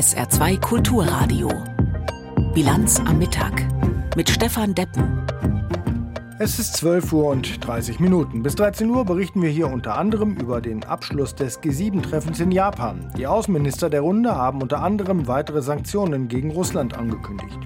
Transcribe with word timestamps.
SR2 0.00 0.58
Kulturradio. 0.60 1.50
Bilanz 2.54 2.98
am 3.00 3.18
Mittag 3.18 3.52
mit 4.16 4.30
Stefan 4.30 4.74
Deppen. 4.74 5.26
Es 6.38 6.58
ist 6.58 6.74
12 6.78 7.12
Uhr 7.12 7.26
und 7.26 7.66
30 7.66 8.00
Minuten. 8.00 8.42
Bis 8.42 8.54
13 8.54 8.88
Uhr 8.88 9.04
berichten 9.04 9.42
wir 9.42 9.50
hier 9.50 9.66
unter 9.66 9.98
anderem 9.98 10.36
über 10.36 10.62
den 10.62 10.84
Abschluss 10.84 11.34
des 11.34 11.60
G7-Treffens 11.60 12.40
in 12.40 12.50
Japan. 12.50 13.12
Die 13.18 13.26
Außenminister 13.26 13.90
der 13.90 14.00
Runde 14.00 14.34
haben 14.34 14.62
unter 14.62 14.82
anderem 14.82 15.28
weitere 15.28 15.60
Sanktionen 15.60 16.28
gegen 16.28 16.50
Russland 16.50 16.96
angekündigt. 16.96 17.59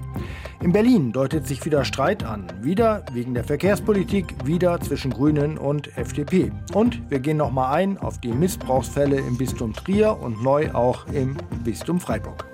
In 0.65 0.71
Berlin 0.71 1.11
deutet 1.11 1.45
sich 1.45 1.63
wieder 1.63 1.85
Streit 1.85 2.23
an. 2.23 2.47
Wieder 2.59 3.05
wegen 3.13 3.35
der 3.35 3.43
Verkehrspolitik, 3.43 4.33
wieder 4.45 4.81
zwischen 4.81 5.11
Grünen 5.11 5.59
und 5.59 5.95
FDP. 5.95 6.51
Und 6.73 7.07
wir 7.11 7.19
gehen 7.19 7.37
nochmal 7.37 7.75
ein 7.75 7.99
auf 7.99 8.19
die 8.19 8.31
Missbrauchsfälle 8.31 9.15
im 9.17 9.37
Bistum 9.37 9.73
Trier 9.73 10.17
und 10.19 10.41
neu 10.41 10.71
auch 10.71 11.05
im 11.13 11.37
Bistum 11.63 11.99
Freiburg. 11.99 12.47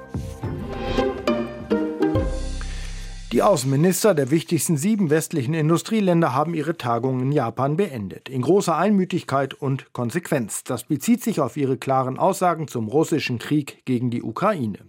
Die 3.32 3.42
Außenminister 3.42 4.14
der 4.14 4.30
wichtigsten 4.30 4.76
sieben 4.76 5.10
westlichen 5.10 5.54
Industrieländer 5.54 6.36
haben 6.36 6.54
ihre 6.54 6.76
Tagung 6.76 7.22
in 7.22 7.32
Japan 7.32 7.78
beendet. 7.78 8.28
In 8.28 8.42
großer 8.42 8.76
Einmütigkeit 8.76 9.54
und 9.54 9.94
Konsequenz. 9.94 10.66
Das 10.66 10.84
bezieht 10.84 11.24
sich 11.24 11.40
auf 11.40 11.56
ihre 11.56 11.78
klaren 11.78 12.20
Aussagen 12.20 12.68
zum 12.68 12.90
russischen 12.90 13.40
Krieg 13.40 13.86
gegen 13.86 14.12
die 14.12 14.22
Ukraine. 14.22 14.80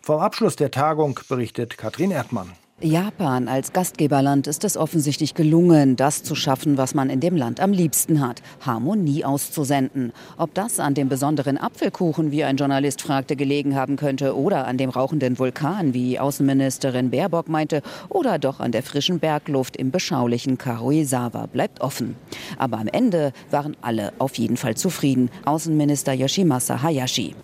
Vom 0.00 0.18
Abschluss 0.18 0.56
der 0.56 0.72
Tagung 0.72 1.20
berichtet 1.28 1.78
Katrin 1.78 2.10
Erdmann. 2.10 2.50
Japan 2.84 3.46
als 3.46 3.72
Gastgeberland 3.72 4.48
ist 4.48 4.64
es 4.64 4.76
offensichtlich 4.76 5.34
gelungen, 5.34 5.94
das 5.94 6.24
zu 6.24 6.34
schaffen, 6.34 6.76
was 6.78 6.94
man 6.94 7.10
in 7.10 7.20
dem 7.20 7.36
Land 7.36 7.60
am 7.60 7.72
liebsten 7.72 8.20
hat, 8.26 8.42
Harmonie 8.60 9.24
auszusenden. 9.24 10.12
Ob 10.36 10.52
das 10.54 10.80
an 10.80 10.94
dem 10.94 11.08
besonderen 11.08 11.58
Apfelkuchen, 11.58 12.32
wie 12.32 12.42
ein 12.42 12.56
Journalist 12.56 13.02
fragte, 13.02 13.36
gelegen 13.36 13.76
haben 13.76 13.94
könnte, 13.94 14.36
oder 14.36 14.66
an 14.66 14.78
dem 14.78 14.90
rauchenden 14.90 15.38
Vulkan, 15.38 15.94
wie 15.94 16.18
Außenministerin 16.18 17.10
Baerbock 17.10 17.48
meinte, 17.48 17.82
oder 18.08 18.40
doch 18.40 18.58
an 18.58 18.72
der 18.72 18.82
frischen 18.82 19.20
Bergluft 19.20 19.76
im 19.76 19.92
beschaulichen 19.92 20.58
Karuizawa, 20.58 21.46
bleibt 21.46 21.82
offen. 21.82 22.16
Aber 22.58 22.78
am 22.78 22.88
Ende 22.88 23.32
waren 23.52 23.76
alle 23.80 24.12
auf 24.18 24.34
jeden 24.34 24.56
Fall 24.56 24.76
zufrieden. 24.76 25.30
Außenminister 25.44 26.14
Yoshimasa 26.14 26.82
Hayashi. 26.82 27.36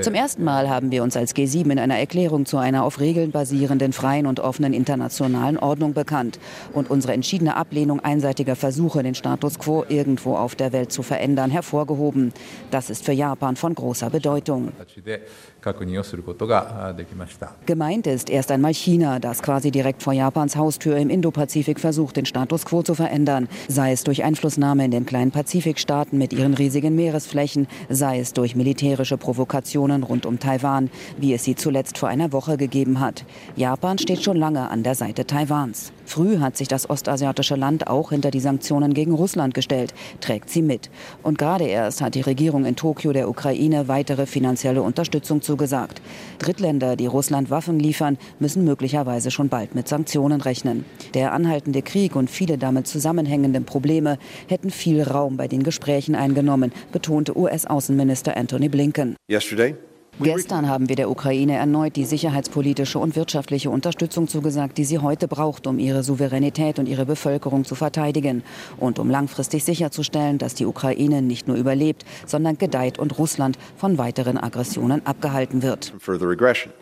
Zum 0.00 0.14
ersten 0.14 0.44
Mal 0.44 0.70
haben 0.70 0.90
wir 0.90 1.02
uns 1.02 1.16
als 1.18 1.36
G7 1.36 1.70
in 1.70 1.78
einer 1.78 1.98
Erklärung 1.98 2.46
zu 2.46 2.56
einer 2.56 2.82
auf 2.84 2.98
Regeln 3.10 3.32
basierenden 3.32 3.92
freien 3.92 4.26
und 4.26 4.38
offenen 4.38 4.72
internationalen 4.72 5.58
Ordnung 5.58 5.94
bekannt 5.94 6.38
und 6.72 6.90
unsere 6.90 7.12
entschiedene 7.12 7.56
Ablehnung 7.56 7.98
einseitiger 7.98 8.54
Versuche, 8.54 9.02
den 9.02 9.16
Status 9.16 9.58
quo 9.58 9.84
irgendwo 9.88 10.36
auf 10.36 10.54
der 10.54 10.72
Welt 10.72 10.92
zu 10.92 11.02
verändern, 11.02 11.50
hervorgehoben. 11.50 12.32
Das 12.70 12.88
ist 12.88 13.04
für 13.04 13.10
Japan 13.10 13.56
von 13.56 13.74
großer 13.74 14.10
Bedeutung. 14.10 14.68
Gemeint 17.66 18.06
ist 18.06 18.30
erst 18.30 18.50
einmal 18.50 18.72
China, 18.72 19.18
das 19.18 19.42
quasi 19.42 19.70
direkt 19.70 20.02
vor 20.02 20.12
Japans 20.12 20.56
Haustür 20.56 20.96
im 20.96 21.10
Indopazifik 21.10 21.80
versucht, 21.80 22.16
den 22.16 22.26
Status 22.26 22.64
quo 22.64 22.82
zu 22.82 22.94
verändern, 22.94 23.48
sei 23.68 23.92
es 23.92 24.04
durch 24.04 24.24
Einflussnahme 24.24 24.84
in 24.84 24.90
den 24.90 25.06
kleinen 25.06 25.30
Pazifikstaaten 25.30 26.18
mit 26.18 26.32
ihren 26.32 26.54
riesigen 26.54 26.94
Meeresflächen, 26.94 27.66
sei 27.88 28.20
es 28.20 28.32
durch 28.32 28.56
militärische 28.56 29.18
Provokationen 29.18 30.02
rund 30.02 30.26
um 30.26 30.38
Taiwan, 30.38 30.90
wie 31.18 31.34
es 31.34 31.44
sie 31.44 31.54
zuletzt 31.54 31.98
vor 31.98 32.08
einer 32.08 32.32
Woche 32.32 32.56
gegeben 32.56 33.00
hat. 33.00 33.24
Japan 33.56 33.98
steht 33.98 34.22
schon 34.22 34.36
lange 34.36 34.70
an 34.70 34.82
der 34.82 34.94
Seite 34.94 35.26
Taiwans. 35.26 35.92
Früh 36.10 36.40
hat 36.40 36.56
sich 36.56 36.66
das 36.66 36.90
ostasiatische 36.90 37.54
Land 37.54 37.86
auch 37.86 38.10
hinter 38.10 38.32
die 38.32 38.40
Sanktionen 38.40 38.94
gegen 38.94 39.12
Russland 39.12 39.54
gestellt, 39.54 39.94
trägt 40.20 40.50
sie 40.50 40.60
mit. 40.60 40.90
Und 41.22 41.38
gerade 41.38 41.66
erst 41.66 42.02
hat 42.02 42.16
die 42.16 42.20
Regierung 42.20 42.64
in 42.64 42.74
Tokio 42.74 43.12
der 43.12 43.28
Ukraine 43.28 43.86
weitere 43.86 44.26
finanzielle 44.26 44.82
Unterstützung 44.82 45.40
zugesagt. 45.40 46.02
Drittländer, 46.40 46.96
die 46.96 47.06
Russland 47.06 47.48
Waffen 47.48 47.78
liefern, 47.78 48.18
müssen 48.40 48.64
möglicherweise 48.64 49.30
schon 49.30 49.50
bald 49.50 49.76
mit 49.76 49.86
Sanktionen 49.86 50.40
rechnen. 50.40 50.84
Der 51.14 51.32
anhaltende 51.32 51.80
Krieg 51.80 52.16
und 52.16 52.28
viele 52.28 52.58
damit 52.58 52.88
zusammenhängenden 52.88 53.64
Probleme 53.64 54.18
hätten 54.48 54.70
viel 54.70 55.04
Raum 55.04 55.36
bei 55.36 55.46
den 55.46 55.62
Gesprächen 55.62 56.16
eingenommen, 56.16 56.72
betonte 56.90 57.38
US-Außenminister 57.38 58.36
Anthony 58.36 58.68
Blinken. 58.68 59.14
Yesterday 59.30 59.76
Gestern 60.22 60.68
haben 60.68 60.90
wir 60.90 60.96
der 60.96 61.10
Ukraine 61.10 61.56
erneut 61.56 61.96
die 61.96 62.04
sicherheitspolitische 62.04 62.98
und 62.98 63.16
wirtschaftliche 63.16 63.70
Unterstützung 63.70 64.28
zugesagt, 64.28 64.76
die 64.76 64.84
sie 64.84 64.98
heute 64.98 65.28
braucht, 65.28 65.66
um 65.66 65.78
ihre 65.78 66.02
Souveränität 66.02 66.78
und 66.78 66.86
ihre 66.86 67.06
Bevölkerung 67.06 67.64
zu 67.64 67.74
verteidigen 67.74 68.42
und 68.78 68.98
um 68.98 69.08
langfristig 69.08 69.64
sicherzustellen, 69.64 70.36
dass 70.36 70.54
die 70.54 70.66
Ukraine 70.66 71.22
nicht 71.22 71.48
nur 71.48 71.56
überlebt, 71.56 72.04
sondern 72.26 72.58
gedeiht 72.58 72.98
und 72.98 73.18
Russland 73.18 73.58
von 73.76 73.96
weiteren 73.96 74.36
Aggressionen 74.36 75.06
abgehalten 75.06 75.62
wird. 75.62 75.94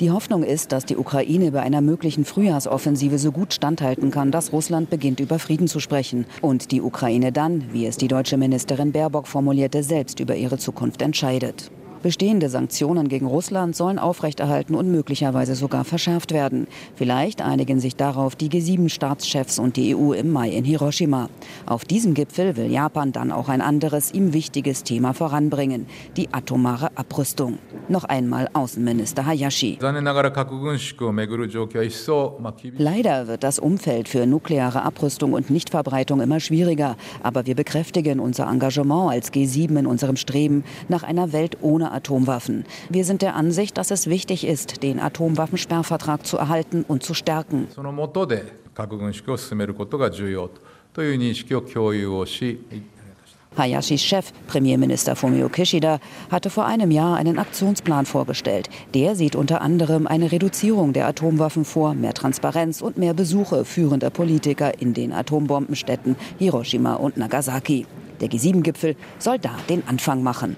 Die 0.00 0.10
Hoffnung 0.10 0.42
ist, 0.42 0.72
dass 0.72 0.84
die 0.84 0.96
Ukraine 0.96 1.52
bei 1.52 1.60
einer 1.60 1.80
möglichen 1.80 2.24
Frühjahrsoffensive 2.24 3.18
so 3.18 3.30
gut 3.30 3.54
standhalten 3.54 4.10
kann, 4.10 4.32
dass 4.32 4.52
Russland 4.52 4.90
beginnt, 4.90 5.20
über 5.20 5.38
Frieden 5.38 5.68
zu 5.68 5.78
sprechen 5.78 6.26
und 6.40 6.72
die 6.72 6.82
Ukraine 6.82 7.30
dann, 7.30 7.72
wie 7.72 7.86
es 7.86 7.96
die 7.96 8.08
deutsche 8.08 8.36
Ministerin 8.36 8.90
Baerbock 8.90 9.28
formulierte, 9.28 9.84
selbst 9.84 10.18
über 10.18 10.34
ihre 10.34 10.58
Zukunft 10.58 11.02
entscheidet. 11.02 11.70
Bestehende 12.02 12.48
Sanktionen 12.48 13.08
gegen 13.08 13.26
Russland 13.26 13.74
sollen 13.74 13.98
aufrechterhalten 13.98 14.76
und 14.76 14.90
möglicherweise 14.90 15.56
sogar 15.56 15.84
verschärft 15.84 16.32
werden. 16.32 16.68
Vielleicht 16.94 17.42
einigen 17.42 17.80
sich 17.80 17.96
darauf 17.96 18.36
die 18.36 18.48
G7-Staatschefs 18.48 19.58
und 19.58 19.76
die 19.76 19.96
EU 19.96 20.12
im 20.12 20.30
Mai 20.30 20.50
in 20.50 20.64
Hiroshima. 20.64 21.28
Auf 21.66 21.84
diesem 21.84 22.14
Gipfel 22.14 22.56
will 22.56 22.70
Japan 22.70 23.10
dann 23.10 23.32
auch 23.32 23.48
ein 23.48 23.60
anderes, 23.60 24.14
ihm 24.14 24.32
wichtiges 24.32 24.84
Thema 24.84 25.12
voranbringen, 25.12 25.86
die 26.16 26.32
atomare 26.32 26.96
Abrüstung. 26.96 27.58
Noch 27.88 28.04
einmal 28.04 28.48
Außenminister 28.52 29.26
Hayashi. 29.26 29.78
Leider 32.78 33.26
wird 33.26 33.42
das 33.42 33.58
Umfeld 33.58 34.08
für 34.08 34.26
nukleare 34.26 34.82
Abrüstung 34.82 35.32
und 35.32 35.50
Nichtverbreitung 35.50 36.20
immer 36.20 36.38
schwieriger, 36.38 36.96
aber 37.24 37.46
wir 37.46 37.56
bekräftigen 37.56 38.20
unser 38.20 38.48
Engagement 38.48 39.10
als 39.10 39.32
G7 39.32 39.80
in 39.80 39.86
unserem 39.86 40.16
Streben 40.16 40.62
nach 40.88 41.02
einer 41.02 41.32
Welt 41.32 41.58
ohne 41.60 41.87
Atomwaffen. 41.92 42.64
Wir 42.88 43.04
sind 43.04 43.22
der 43.22 43.34
Ansicht, 43.34 43.78
dass 43.78 43.90
es 43.90 44.06
wichtig 44.08 44.46
ist, 44.46 44.82
den 44.82 45.00
Atomwaffensperrvertrag 45.00 46.26
zu 46.26 46.36
erhalten 46.36 46.84
und 46.86 47.02
zu 47.02 47.14
stärken. 47.14 47.68
Hayashis 53.56 54.02
Chef, 54.02 54.32
Premierminister 54.46 55.16
Fumio 55.16 55.48
Kishida, 55.48 55.98
hatte 56.30 56.50
vor 56.50 56.66
einem 56.66 56.90
Jahr 56.90 57.16
einen 57.16 57.38
Aktionsplan 57.38 58.06
vorgestellt. 58.06 58.68
Der 58.94 59.16
sieht 59.16 59.34
unter 59.34 59.62
anderem 59.62 60.06
eine 60.06 60.30
Reduzierung 60.30 60.92
der 60.92 61.08
Atomwaffen 61.08 61.64
vor, 61.64 61.94
mehr 61.94 62.14
Transparenz 62.14 62.80
und 62.80 62.98
mehr 62.98 63.14
Besuche 63.14 63.64
führender 63.64 64.10
Politiker 64.10 64.80
in 64.80 64.94
den 64.94 65.12
Atombombenstädten 65.12 66.16
Hiroshima 66.38 66.94
und 66.94 67.16
Nagasaki. 67.16 67.86
Der 68.20 68.28
G7-Gipfel 68.28 68.96
soll 69.18 69.38
da 69.38 69.56
den 69.68 69.86
Anfang 69.86 70.22
machen 70.22 70.56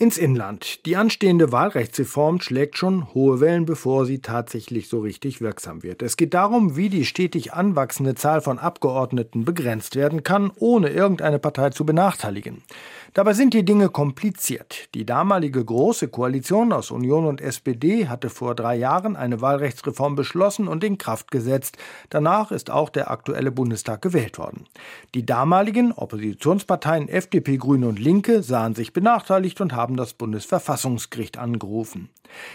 ins 0.00 0.16
Inland. 0.16 0.86
Die 0.86 0.96
anstehende 0.96 1.52
Wahlrechtsreform 1.52 2.40
schlägt 2.40 2.78
schon 2.78 3.12
hohe 3.12 3.38
Wellen, 3.38 3.66
bevor 3.66 4.06
sie 4.06 4.20
tatsächlich 4.22 4.88
so 4.88 5.00
richtig 5.00 5.42
wirksam 5.42 5.82
wird. 5.82 6.00
Es 6.00 6.16
geht 6.16 6.32
darum, 6.32 6.74
wie 6.74 6.88
die 6.88 7.04
stetig 7.04 7.52
anwachsende 7.52 8.14
Zahl 8.14 8.40
von 8.40 8.58
Abgeordneten 8.58 9.44
begrenzt 9.44 9.96
werden 9.96 10.22
kann, 10.22 10.52
ohne 10.56 10.88
irgendeine 10.88 11.38
Partei 11.38 11.68
zu 11.68 11.84
benachteiligen. 11.84 12.62
Dabei 13.12 13.34
sind 13.34 13.54
die 13.54 13.64
Dinge 13.64 13.88
kompliziert. 13.88 14.88
Die 14.94 15.04
damalige 15.04 15.64
Große 15.64 16.06
Koalition 16.06 16.72
aus 16.72 16.92
Union 16.92 17.26
und 17.26 17.40
SPD 17.40 18.06
hatte 18.06 18.30
vor 18.30 18.54
drei 18.54 18.76
Jahren 18.76 19.16
eine 19.16 19.40
Wahlrechtsreform 19.40 20.14
beschlossen 20.14 20.68
und 20.68 20.84
in 20.84 20.96
Kraft 20.96 21.32
gesetzt. 21.32 21.76
Danach 22.08 22.52
ist 22.52 22.70
auch 22.70 22.88
der 22.88 23.10
aktuelle 23.10 23.50
Bundestag 23.50 24.00
gewählt 24.00 24.38
worden. 24.38 24.66
Die 25.14 25.26
damaligen 25.26 25.90
Oppositionsparteien 25.90 27.08
FDP, 27.08 27.56
Grüne 27.56 27.88
und 27.88 27.98
Linke 27.98 28.44
sahen 28.44 28.76
sich 28.76 28.92
benachteiligt 28.92 29.60
und 29.60 29.74
haben 29.74 29.89
das 29.96 30.14
Bundesverfassungsgericht 30.14 31.38
angerufen. 31.38 32.10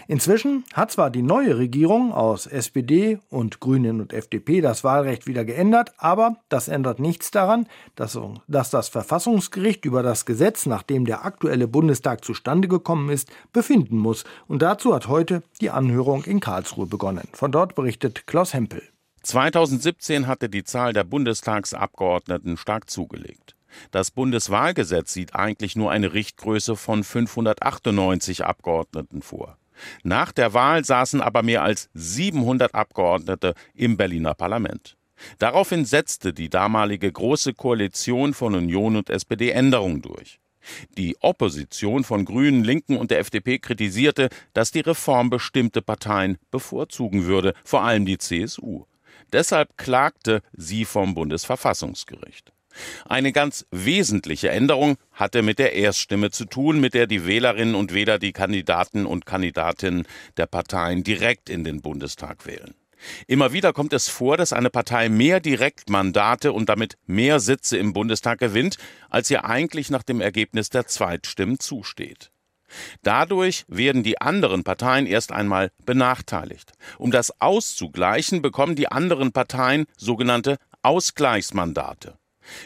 Inzwischen 0.08 0.64
hat 0.72 0.90
zwar 0.90 1.10
die 1.10 1.22
neue 1.22 1.58
Regierung 1.58 2.12
aus 2.12 2.46
SPD 2.46 3.18
und 3.28 3.60
Grünen 3.60 4.00
und 4.00 4.12
FDP 4.12 4.60
das 4.60 4.84
Wahlrecht 4.84 5.26
wieder 5.26 5.44
geändert, 5.44 5.92
aber 5.98 6.36
das 6.48 6.68
ändert 6.68 6.98
nichts 6.98 7.30
daran, 7.30 7.66
dass, 7.94 8.18
dass 8.48 8.70
das 8.70 8.88
Verfassungsgericht 8.88 9.84
über 9.84 10.02
das 10.02 10.24
Gesetz, 10.24 10.66
nach 10.66 10.82
dem 10.82 11.04
der 11.04 11.24
aktuelle 11.24 11.68
Bundestag 11.68 12.24
zustande 12.24 12.68
gekommen 12.68 13.10
ist, 13.10 13.30
befinden 13.52 13.98
muss. 13.98 14.24
Und 14.46 14.62
dazu 14.62 14.94
hat 14.94 15.08
heute 15.08 15.42
die 15.60 15.70
Anhörung 15.70 16.24
in 16.24 16.40
Karlsruhe 16.40 16.86
begonnen. 16.86 17.28
Von 17.32 17.52
dort 17.52 17.74
berichtet 17.74 18.26
Klaus 18.26 18.54
Hempel. 18.54 18.82
2017 19.22 20.28
hatte 20.28 20.48
die 20.48 20.62
Zahl 20.62 20.92
der 20.92 21.02
Bundestagsabgeordneten 21.02 22.56
stark 22.56 22.88
zugelegt. 22.88 23.55
Das 23.90 24.10
Bundeswahlgesetz 24.10 25.12
sieht 25.12 25.34
eigentlich 25.34 25.76
nur 25.76 25.90
eine 25.90 26.12
Richtgröße 26.12 26.76
von 26.76 27.04
598 27.04 28.44
Abgeordneten 28.44 29.22
vor. 29.22 29.58
Nach 30.02 30.32
der 30.32 30.54
Wahl 30.54 30.84
saßen 30.84 31.20
aber 31.20 31.42
mehr 31.42 31.62
als 31.62 31.90
700 31.94 32.74
Abgeordnete 32.74 33.54
im 33.74 33.96
Berliner 33.96 34.34
Parlament. 34.34 34.96
Daraufhin 35.38 35.84
setzte 35.84 36.32
die 36.32 36.50
damalige 36.50 37.10
Große 37.10 37.54
Koalition 37.54 38.34
von 38.34 38.54
Union 38.54 38.96
und 38.96 39.10
SPD 39.10 39.50
Änderungen 39.50 40.02
durch. 40.02 40.38
Die 40.98 41.16
Opposition 41.20 42.04
von 42.04 42.24
Grünen, 42.24 42.64
Linken 42.64 42.96
und 42.96 43.10
der 43.10 43.20
FDP 43.20 43.58
kritisierte, 43.58 44.28
dass 44.52 44.72
die 44.72 44.80
Reform 44.80 45.30
bestimmte 45.30 45.80
Parteien 45.80 46.38
bevorzugen 46.50 47.24
würde, 47.24 47.54
vor 47.64 47.82
allem 47.82 48.04
die 48.04 48.18
CSU. 48.18 48.84
Deshalb 49.32 49.76
klagte 49.76 50.42
sie 50.52 50.84
vom 50.84 51.14
Bundesverfassungsgericht. 51.14 52.52
Eine 53.04 53.32
ganz 53.32 53.66
wesentliche 53.70 54.50
Änderung 54.50 54.96
hatte 55.12 55.42
mit 55.42 55.58
der 55.58 55.74
Erststimme 55.74 56.30
zu 56.30 56.44
tun, 56.44 56.80
mit 56.80 56.94
der 56.94 57.06
die 57.06 57.26
Wählerinnen 57.26 57.74
und 57.74 57.94
Wähler 57.94 58.18
die 58.18 58.32
Kandidaten 58.32 59.06
und 59.06 59.26
Kandidatinnen 59.26 60.06
der 60.36 60.46
Parteien 60.46 61.02
direkt 61.02 61.48
in 61.50 61.64
den 61.64 61.82
Bundestag 61.82 62.46
wählen. 62.46 62.74
Immer 63.26 63.52
wieder 63.52 63.72
kommt 63.72 63.92
es 63.92 64.08
vor, 64.08 64.36
dass 64.36 64.52
eine 64.52 64.70
Partei 64.70 65.08
mehr 65.08 65.40
Direktmandate 65.40 66.52
und 66.52 66.68
damit 66.68 66.96
mehr 67.06 67.40
Sitze 67.40 67.76
im 67.76 67.92
Bundestag 67.92 68.38
gewinnt, 68.38 68.78
als 69.10 69.30
ihr 69.30 69.44
eigentlich 69.44 69.90
nach 69.90 70.02
dem 70.02 70.20
Ergebnis 70.20 70.70
der 70.70 70.86
Zweitstimmen 70.86 71.58
zusteht. 71.58 72.30
Dadurch 73.02 73.64
werden 73.68 74.02
die 74.02 74.20
anderen 74.20 74.64
Parteien 74.64 75.06
erst 75.06 75.30
einmal 75.30 75.70
benachteiligt. 75.84 76.72
Um 76.98 77.10
das 77.10 77.40
auszugleichen, 77.40 78.42
bekommen 78.42 78.74
die 78.74 78.88
anderen 78.88 79.32
Parteien 79.32 79.86
sogenannte 79.96 80.56
Ausgleichsmandate. 80.82 82.18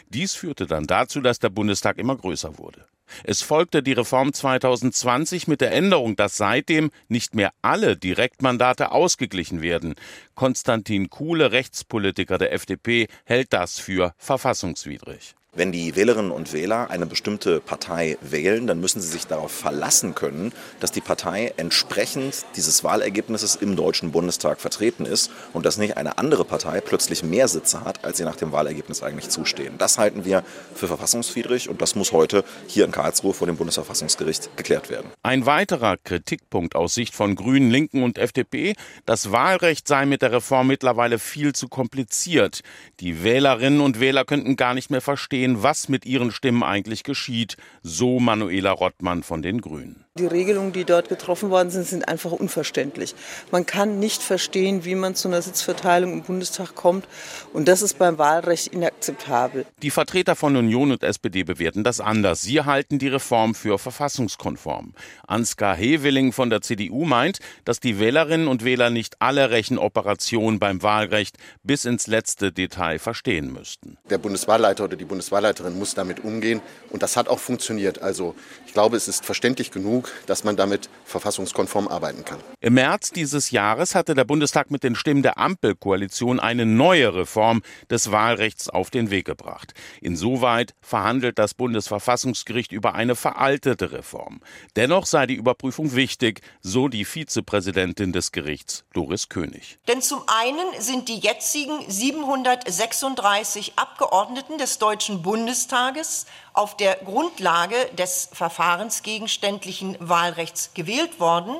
Dies 0.09 0.33
führte 0.33 0.67
dann 0.67 0.85
dazu, 0.85 1.21
dass 1.21 1.39
der 1.39 1.49
Bundestag 1.49 1.97
immer 1.97 2.15
größer 2.15 2.57
wurde. 2.57 2.85
Es 3.23 3.41
folgte 3.41 3.83
die 3.83 3.93
Reform 3.93 4.33
2020 4.33 5.47
mit 5.47 5.61
der 5.61 5.73
Änderung, 5.73 6.15
dass 6.15 6.37
seitdem 6.37 6.91
nicht 7.09 7.35
mehr 7.35 7.51
alle 7.61 7.97
Direktmandate 7.97 8.91
ausgeglichen 8.91 9.61
werden. 9.61 9.95
Konstantin 10.35 11.09
Kuhle, 11.09 11.51
Rechtspolitiker 11.51 12.37
der 12.37 12.53
FDP, 12.53 13.07
hält 13.25 13.53
das 13.53 13.79
für 13.79 14.13
verfassungswidrig. 14.17 15.35
Wenn 15.53 15.73
die 15.73 15.97
Wählerinnen 15.97 16.31
und 16.31 16.53
Wähler 16.53 16.89
eine 16.91 17.05
bestimmte 17.05 17.59
Partei 17.59 18.17
wählen, 18.21 18.67
dann 18.67 18.79
müssen 18.79 19.01
sie 19.01 19.09
sich 19.09 19.27
darauf 19.27 19.51
verlassen 19.51 20.15
können, 20.15 20.53
dass 20.79 20.93
die 20.93 21.01
Partei 21.01 21.53
entsprechend 21.57 22.45
dieses 22.55 22.85
Wahlergebnisses 22.85 23.57
im 23.57 23.75
Deutschen 23.75 24.13
Bundestag 24.13 24.61
vertreten 24.61 25.05
ist 25.05 25.29
und 25.51 25.65
dass 25.65 25.77
nicht 25.77 25.97
eine 25.97 26.17
andere 26.17 26.45
Partei 26.45 26.79
plötzlich 26.79 27.23
mehr 27.23 27.49
Sitze 27.49 27.83
hat, 27.83 28.05
als 28.05 28.15
sie 28.15 28.23
nach 28.23 28.37
dem 28.37 28.53
Wahlergebnis 28.53 29.03
eigentlich 29.03 29.27
zustehen. 29.27 29.77
Das 29.77 29.97
halten 29.97 30.23
wir 30.23 30.45
für 30.73 30.87
verfassungswidrig 30.87 31.67
und 31.67 31.81
das 31.81 31.95
muss 31.95 32.13
heute 32.13 32.45
hier 32.67 32.85
in 32.85 32.93
Karlsruhe 32.93 33.33
vor 33.33 33.45
dem 33.45 33.57
Bundesverfassungsgericht 33.57 34.55
geklärt 34.55 34.89
werden. 34.89 35.11
Ein 35.21 35.45
weiterer 35.45 35.97
Kritikpunkt 35.97 36.77
aus 36.77 36.93
Sicht 36.93 37.13
von 37.13 37.35
Grünen, 37.35 37.69
Linken 37.69 38.03
und 38.03 38.17
FDP, 38.17 38.73
das 39.05 39.33
Wahlrecht 39.33 39.85
sei 39.85 40.05
mit 40.05 40.21
der 40.21 40.31
Reform 40.31 40.67
mittlerweile 40.67 41.19
viel 41.19 41.51
zu 41.51 41.67
kompliziert. 41.67 42.61
Die 43.01 43.25
Wählerinnen 43.25 43.81
und 43.81 43.99
Wähler 43.99 44.23
könnten 44.23 44.55
gar 44.55 44.73
nicht 44.73 44.89
mehr 44.89 45.01
verstehen, 45.01 45.40
verstehen, 45.41 45.63
was 45.63 45.89
mit 45.89 46.05
ihren 46.05 46.31
Stimmen 46.31 46.63
eigentlich 46.63 47.03
geschieht, 47.03 47.57
so 47.81 48.19
Manuela 48.19 48.71
Rottmann 48.71 49.23
von 49.23 49.41
den 49.41 49.59
Grünen. 49.61 50.05
Die 50.17 50.25
Regelungen, 50.25 50.73
die 50.73 50.83
dort 50.83 51.07
getroffen 51.07 51.51
worden 51.51 51.69
sind, 51.69 51.87
sind 51.87 52.07
einfach 52.09 52.33
unverständlich. 52.33 53.15
Man 53.49 53.65
kann 53.65 53.97
nicht 53.97 54.21
verstehen, 54.21 54.83
wie 54.83 54.95
man 54.95 55.15
zu 55.15 55.29
einer 55.29 55.41
Sitzverteilung 55.41 56.11
im 56.11 56.23
Bundestag 56.23 56.75
kommt. 56.75 57.07
Und 57.53 57.69
das 57.69 57.81
ist 57.81 57.97
beim 57.97 58.17
Wahlrecht 58.17 58.67
inakzeptabel. 58.67 59.65
Die 59.81 59.89
Vertreter 59.89 60.35
von 60.35 60.57
Union 60.57 60.91
und 60.91 61.01
SPD 61.01 61.43
bewerten 61.43 61.85
das 61.85 62.01
anders. 62.01 62.41
Sie 62.41 62.59
halten 62.61 62.99
die 62.99 63.07
Reform 63.07 63.55
für 63.55 63.79
verfassungskonform. 63.79 64.93
Ansgar 65.27 65.77
Hewilling 65.77 66.33
von 66.33 66.49
der 66.49 66.61
CDU 66.61 67.05
meint, 67.05 67.39
dass 67.63 67.79
die 67.79 67.97
Wählerinnen 67.97 68.49
und 68.49 68.65
Wähler 68.65 68.89
nicht 68.89 69.15
alle 69.21 69.49
Rechenoperationen 69.49 70.59
beim 70.59 70.83
Wahlrecht 70.83 71.37
bis 71.63 71.85
ins 71.85 72.07
letzte 72.07 72.51
Detail 72.51 72.99
verstehen 72.99 73.53
müssten. 73.53 73.97
Der 74.09 74.17
Bundeswahlleiter 74.17 74.83
oder 74.83 74.97
die 74.97 75.05
Bundeswahlleiterin 75.31 75.77
muss 75.77 75.95
damit 75.95 76.23
umgehen. 76.23 76.61
Und 76.89 77.03
das 77.03 77.17
hat 77.17 77.27
auch 77.27 77.39
funktioniert. 77.39 78.01
Also 78.01 78.35
ich 78.67 78.73
glaube, 78.73 78.97
es 78.97 79.07
ist 79.07 79.25
verständlich 79.25 79.71
genug, 79.71 79.81
genug, 79.81 80.11
dass 80.27 80.43
man 80.43 80.55
damit 80.55 80.89
verfassungskonform 81.05 81.87
arbeiten 81.87 82.23
kann. 82.23 82.39
Im 82.59 82.75
März 82.75 83.11
dieses 83.11 83.51
Jahres 83.51 83.95
hatte 83.95 84.13
der 84.13 84.25
Bundestag 84.25 84.69
mit 84.69 84.83
den 84.83 84.95
Stimmen 84.95 85.23
der 85.23 85.37
Ampelkoalition 85.37 86.39
eine 86.39 86.65
neue 86.65 87.13
Reform 87.13 87.61
des 87.89 88.11
Wahlrechts 88.11 88.69
auf 88.69 88.89
den 88.89 89.09
Weg 89.09 89.25
gebracht. 89.25 89.73
Insoweit 90.01 90.73
verhandelt 90.81 91.39
das 91.39 91.53
Bundesverfassungsgericht 91.53 92.71
über 92.71 92.93
eine 92.93 93.15
veraltete 93.15 93.91
Reform. 93.91 94.41
Dennoch 94.75 95.05
sei 95.05 95.25
die 95.25 95.35
Überprüfung 95.35 95.95
wichtig, 95.95 96.41
so 96.61 96.87
die 96.87 97.05
Vizepräsidentin 97.05 98.11
des 98.13 98.31
Gerichts, 98.31 98.83
Doris 98.93 99.29
König. 99.29 99.79
Denn 99.87 100.01
zum 100.01 100.21
einen 100.27 100.79
sind 100.79 101.09
die 101.09 101.19
jetzigen 101.19 101.79
736 101.87 103.73
Abgeordneten 103.77 104.57
des 104.57 104.77
Deutschen 104.77 105.20
Bundestages 105.21 106.25
auf 106.53 106.77
der 106.77 106.95
Grundlage 107.03 107.75
des 107.97 108.29
verfahrensgegenständlichen 108.33 109.97
Wahlrechts 109.99 110.71
gewählt 110.73 111.19
worden. 111.19 111.55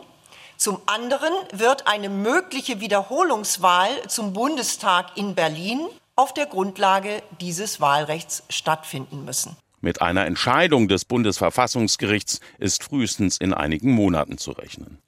Zum 0.58 0.80
anderen 0.86 1.34
wird 1.54 1.88
eine 1.88 2.10
mögliche 2.10 2.80
Wiederholungswahl 2.80 3.90
zum 4.08 4.34
Bundestag 4.34 5.18
in 5.18 5.34
Berlin 5.34 5.80
auf 6.16 6.34
der 6.34 6.46
Grundlage 6.46 7.24
dieses 7.40 7.82
Wahlrechts 7.82 8.44
stattfinden 8.50 9.26
müssen. 9.26 9.56
Mit 9.82 10.02
einer 10.02 10.28
Entscheidung 10.28 10.88
des 10.88 11.06
Bundesverfassungsgerichts 11.06 12.40
ist 12.60 12.84
frühestens 12.84 13.38
in 13.38 13.54
einigen 13.54 13.92
Monaten 13.92 14.38
zu 14.38 14.52
rechnen. 14.52 15.00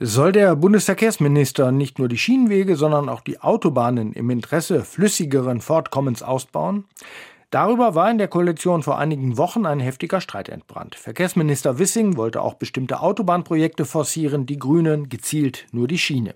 Soll 0.00 0.32
der 0.32 0.56
Bundesverkehrsminister 0.56 1.72
nicht 1.72 1.98
nur 1.98 2.08
die 2.08 2.18
Schienenwege, 2.18 2.76
sondern 2.76 3.08
auch 3.08 3.20
die 3.20 3.40
Autobahnen 3.40 4.12
im 4.12 4.30
Interesse 4.30 4.84
flüssigeren 4.84 5.60
Fortkommens 5.60 6.22
ausbauen? 6.22 6.84
Darüber 7.54 7.94
war 7.94 8.10
in 8.10 8.18
der 8.18 8.26
Koalition 8.26 8.82
vor 8.82 8.98
einigen 8.98 9.36
Wochen 9.36 9.64
ein 9.64 9.78
heftiger 9.78 10.20
Streit 10.20 10.48
entbrannt. 10.48 10.96
Verkehrsminister 10.96 11.78
Wissing 11.78 12.16
wollte 12.16 12.42
auch 12.42 12.54
bestimmte 12.54 12.98
Autobahnprojekte 12.98 13.84
forcieren, 13.84 14.44
die 14.44 14.58
Grünen 14.58 15.08
gezielt 15.08 15.64
nur 15.70 15.86
die 15.86 15.98
Schiene. 15.98 16.34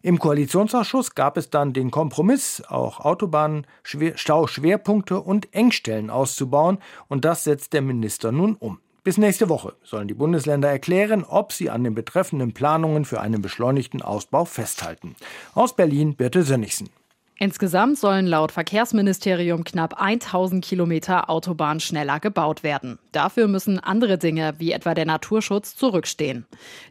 Im 0.00 0.20
Koalitionsausschuss 0.20 1.16
gab 1.16 1.38
es 1.38 1.50
dann 1.50 1.72
den 1.72 1.90
Kompromiss, 1.90 2.62
auch 2.68 3.00
Autobahnen, 3.00 3.66
Stauschwerpunkte 3.82 5.18
und 5.18 5.52
Engstellen 5.52 6.08
auszubauen, 6.08 6.78
und 7.08 7.24
das 7.24 7.42
setzt 7.42 7.72
der 7.72 7.82
Minister 7.82 8.30
nun 8.30 8.54
um. 8.54 8.78
Bis 9.02 9.18
nächste 9.18 9.48
Woche 9.48 9.74
sollen 9.82 10.06
die 10.06 10.14
Bundesländer 10.14 10.68
erklären, 10.68 11.24
ob 11.24 11.52
sie 11.52 11.68
an 11.68 11.82
den 11.82 11.96
betreffenden 11.96 12.54
Planungen 12.54 13.04
für 13.04 13.20
einen 13.20 13.42
beschleunigten 13.42 14.02
Ausbau 14.02 14.44
festhalten. 14.44 15.16
Aus 15.56 15.74
Berlin 15.74 16.14
Birte 16.14 16.44
Sönnigsen. 16.44 16.90
Insgesamt 17.36 17.98
sollen 17.98 18.28
laut 18.28 18.52
Verkehrsministerium 18.52 19.64
knapp 19.64 20.00
1000 20.00 20.64
Kilometer 20.64 21.28
Autobahn 21.28 21.80
schneller 21.80 22.20
gebaut 22.20 22.62
werden. 22.62 23.00
Dafür 23.10 23.48
müssen 23.48 23.80
andere 23.80 24.18
Dinge, 24.18 24.54
wie 24.58 24.70
etwa 24.70 24.94
der 24.94 25.04
Naturschutz, 25.04 25.74
zurückstehen. 25.74 26.46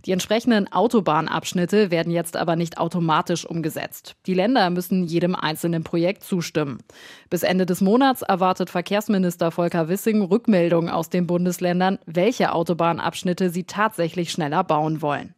Die 0.06 0.12
entsprechenden 0.12 0.70
Autobahnabschnitte 0.70 1.92
werden 1.92 2.12
jetzt 2.12 2.36
aber 2.36 2.58
nicht 2.58 2.78
automatisch 2.78 3.46
umgesetzt. 3.46 4.16
Die 4.26 4.34
Länder 4.34 4.70
müssen 4.70 5.06
jedem 5.06 5.34
einzelnen 5.34 5.86
Projekt 5.86 6.24
zustimmen. 6.24 6.80
Bis 7.30 7.44
Ende 7.44 7.66
des 7.66 7.80
Monats 7.80 8.22
erwartet 8.22 8.70
Verkehrsminister 8.70 9.50
Volker 9.50 9.88
Wissing 9.88 10.24
Rückmeldungen 10.24 10.90
aus 10.90 11.10
den 11.10 11.26
Bundesländern, 11.26 12.00
welche 12.06 12.52
Autobahnabschnitte 12.52 13.50
sie 13.50 13.64
tatsächlich 13.64 14.32
schneller 14.32 14.66
bauen 14.66 15.02
wollen. 15.02 15.34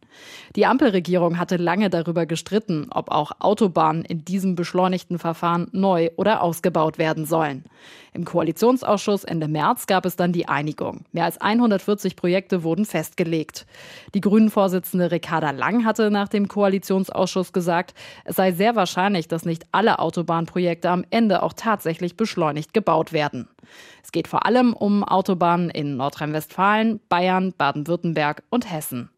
Die 0.54 0.66
Ampelregierung 0.66 1.38
hatte 1.38 1.56
lange 1.56 1.90
darüber 1.90 2.26
gestritten, 2.26 2.88
ob 2.90 3.10
auch 3.10 3.32
Autobahnen 3.40 4.04
in 4.04 4.24
diesem 4.24 4.54
beschleunigten 4.54 5.18
Verfahren 5.18 5.68
neu 5.72 6.10
oder 6.16 6.42
ausgebaut 6.42 6.98
werden 6.98 7.26
sollen. 7.26 7.64
Im 8.12 8.24
Koalitionsausschuss 8.24 9.24
Ende 9.24 9.48
März 9.48 9.86
gab 9.86 10.06
es 10.06 10.16
dann 10.16 10.32
die 10.32 10.48
Einigung. 10.48 11.04
Mehr 11.12 11.24
als 11.24 11.38
140 11.38 12.16
Projekte 12.16 12.62
wurden 12.62 12.86
festgelegt. 12.86 13.66
Die 14.14 14.22
Grünen-Vorsitzende 14.22 15.10
Ricarda 15.10 15.50
Lang 15.50 15.84
hatte 15.84 16.10
nach 16.10 16.28
dem 16.28 16.48
Koalitionsausschuss 16.48 17.52
gesagt, 17.52 17.94
es 18.24 18.36
sei 18.36 18.52
sehr 18.52 18.74
wahrscheinlich, 18.74 19.28
dass 19.28 19.44
nicht 19.44 19.66
alle 19.72 19.98
Autobahnprojekte 19.98 20.88
am 20.88 21.04
Ende 21.10 21.42
auch 21.42 21.52
tatsächlich 21.52 22.16
beschleunigt 22.16 22.72
gebaut 22.72 23.12
werden. 23.12 23.48
Es 24.02 24.12
geht 24.12 24.28
vor 24.28 24.46
allem 24.46 24.72
um 24.72 25.04
Autobahnen 25.04 25.68
in 25.68 25.96
Nordrhein-Westfalen, 25.96 27.00
Bayern, 27.08 27.52
Baden-Württemberg 27.52 28.42
und 28.50 28.70
Hessen. 28.70 29.10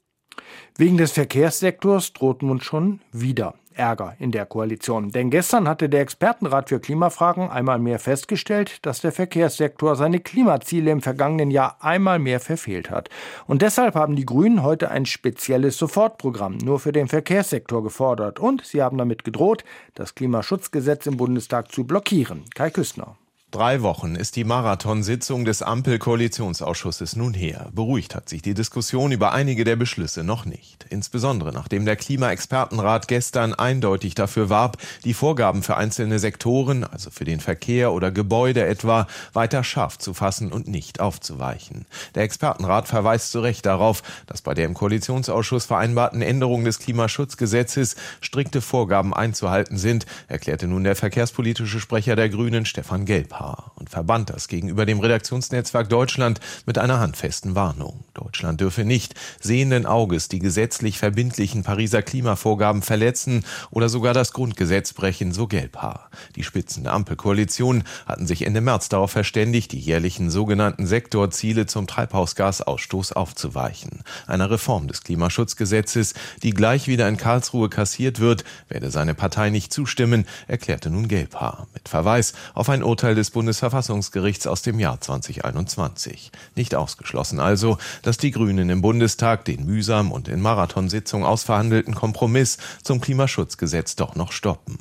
Wegen 0.76 0.97
des 0.97 1.12
Verkehrssektors 1.12 2.12
droht 2.12 2.43
nun 2.43 2.61
schon 2.61 3.00
wieder 3.12 3.55
Ärger 3.78 4.17
in 4.19 4.33
der 4.33 4.45
Koalition. 4.45 5.11
Denn 5.11 5.31
gestern 5.31 5.69
hatte 5.69 5.88
der 5.88 6.00
Expertenrat 6.00 6.69
für 6.69 6.81
Klimafragen 6.81 7.49
einmal 7.49 7.78
mehr 7.78 7.99
festgestellt, 7.99 8.85
dass 8.85 9.00
der 9.00 9.12
Verkehrssektor 9.12 9.97
seine 9.97 10.21
Klimaziele 10.21 10.90
im 10.90 11.00
vergangenen 11.00 11.50
Jahr 11.50 11.76
einmal 11.81 12.19
mehr 12.19 12.40
verfehlt 12.40 12.90
hat. 12.90 13.09
Und 13.47 13.62
deshalb 13.62 13.95
haben 13.95 14.17
die 14.17 14.26
Grünen 14.26 14.62
heute 14.62 14.90
ein 14.90 15.07
spezielles 15.07 15.78
Sofortprogramm 15.78 16.59
nur 16.59 16.81
für 16.81 16.93
den 16.93 17.09
Verkehrssektor 17.09 17.83
gefordert. 17.83 18.40
Und 18.40 18.67
sie 18.67 18.83
haben 18.83 18.99
damit 18.99 19.25
gedroht, 19.25 19.64
das 19.95 20.14
Klimaschutzgesetz 20.14 21.07
im 21.07 21.17
Bundestag 21.17 21.73
zu 21.73 21.85
blockieren. 21.85 22.45
Kai 22.55 22.71
Küstner. 22.71 23.17
Drei 23.50 23.81
Wochen 23.81 24.14
ist 24.14 24.37
die 24.37 24.45
Marathonsitzung 24.45 25.47
des 25.47 25.62
Ampel-Koalitionsausschusses 25.62 27.17
nun 27.17 27.33
her. 27.33 27.71
Beruhigt 27.73 28.14
hat 28.14 28.28
sich 28.28 28.43
die 28.43 28.52
Diskussion 28.52 29.11
über 29.11 29.33
einige 29.33 29.64
der 29.64 29.76
Beschlüsse 29.76 30.23
noch 30.23 30.45
nicht. 30.45 30.85
Insbesondere 30.90 31.50
nachdem 31.55 31.87
der 31.87 31.97
Klimaexpertenrat 31.97 33.09
gestern 33.09 33.55
eindeutig 33.55 34.14
dafür 34.14 34.50
warb, 34.50 34.76
die 35.05 35.14
Vorgaben 35.14 35.62
für 35.62 35.78
einzelne 35.78 36.19
Sektoren, 36.19 36.85
also 36.85 37.09
für 37.09 37.25
den 37.25 37.40
Verkehr 37.40 37.95
oder 37.95 38.11
Gebäude 38.11 38.67
etwa, 38.67 39.07
weiter 39.33 39.64
scharf 39.64 39.97
zu 39.97 40.12
fassen 40.12 40.52
und 40.52 40.69
nicht 40.69 41.00
aufzuweichen. 41.00 41.87
Der 42.17 42.25
Expertenrat 42.25 42.87
verweist 42.87 43.33
zu 43.33 43.40
Recht 43.40 43.64
darauf, 43.64 44.02
dass 44.26 44.43
bei 44.43 44.52
der 44.52 44.67
im 44.67 44.75
Koalitionsausschuss 44.75 45.64
vereinbarten 45.64 46.21
Änderung 46.21 46.64
des 46.64 46.81
Klimaschutzgesetzes 46.81 47.97
strikte 48.21 48.61
Vorgaben 48.61 49.14
einzuhalten 49.14 49.78
sind, 49.78 50.05
erklärte 50.26 50.67
nun 50.67 50.85
der 50.85 50.97
verkehrspolitische 50.97 51.81
Sprecher 51.81 52.14
der 52.14 52.28
Grünen 52.28 52.67
Stefan 52.67 53.07
Gelb. 53.07 53.38
Ehepaar 53.38 53.73
und 53.76 53.90
verband 53.90 54.30
das 54.30 54.49
gegenüber 54.49 54.87
dem 54.87 55.00
Redaktionsnetzwerk 55.00 55.88
Deutschland 55.88 56.40
mit 56.66 56.78
einer 56.78 57.00
handfesten 57.00 57.54
Warnung. 57.54 58.04
Deutschland 58.14 58.61
dürfe 58.61 58.85
nicht 58.85 59.14
sehenden 59.40 59.87
Auges 59.87 60.28
die 60.28 60.40
gesetzlich 60.40 60.99
verbindlichen 60.99 61.62
Pariser 61.62 62.02
Klimavorgaben 62.02 62.83
verletzen 62.83 63.45
oder 63.71 63.88
sogar 63.88 64.14
das 64.14 64.33
Grundgesetz 64.33 64.92
brechen, 64.92 65.33
so 65.33 65.47
Gelbhaar. 65.47 66.11
Die 66.37 66.42
Spitzen 66.42 66.85
der 66.85 66.92
Ampelkoalition 66.92 67.85
hatten 68.07 68.26
sich 68.26 68.45
Ende 68.45 68.61
März 68.61 68.88
darauf 68.88 69.12
verständigt, 69.12 69.73
die 69.73 69.78
jährlichen 69.78 70.30
sogenannten 70.30 70.87
Sektorziele 70.87 71.66
zum 71.66 71.87
Treibhausgasausstoß 71.87 73.12
aufzuweichen. 73.12 74.02
Einer 74.26 74.50
Reform 74.50 74.88
des 74.88 75.02
Klimaschutzgesetzes, 75.02 76.14
die 76.42 76.50
gleich 76.50 76.88
wieder 76.88 77.09
in 77.09 77.16
Karlsruhe 77.16 77.68
kassiert 77.68 78.21
wird, 78.21 78.45
werde 78.68 78.90
seine 78.90 79.14
Partei 79.14 79.50
nicht 79.50 79.73
zustimmen, 79.73 80.26
erklärte 80.47 80.90
nun 80.90 81.09
Gelbhaar. 81.09 81.68
Mit 81.75 81.88
Verweis 81.88 82.33
auf 82.54 82.68
ein 82.68 82.83
Urteil 82.83 83.14
des 83.14 83.27
Bundesverfassungsgerichts 83.30 84.47
aus 84.47 84.62
dem 84.62 84.78
Jahr 84.78 85.00
2021. 85.00 86.30
Nicht 86.54 86.75
ausgeschlossen 86.75 87.40
also, 87.40 87.78
dass 88.02 88.18
die 88.18 88.30
Grünen 88.30 88.70
im 88.70 88.82
Bundestag 88.82 89.44
den 89.44 89.66
mühsam 89.66 90.12
und 90.12 90.28
in 90.28 90.40
Marathonsitzung 90.40 91.25
ausverhandelten 91.25 91.94
Kompromiss 91.94 92.58
zum 92.82 93.00
Klimaschutzgesetz 93.00 93.97
doch 93.97 94.14
noch 94.14 94.32
stoppen. 94.32 94.78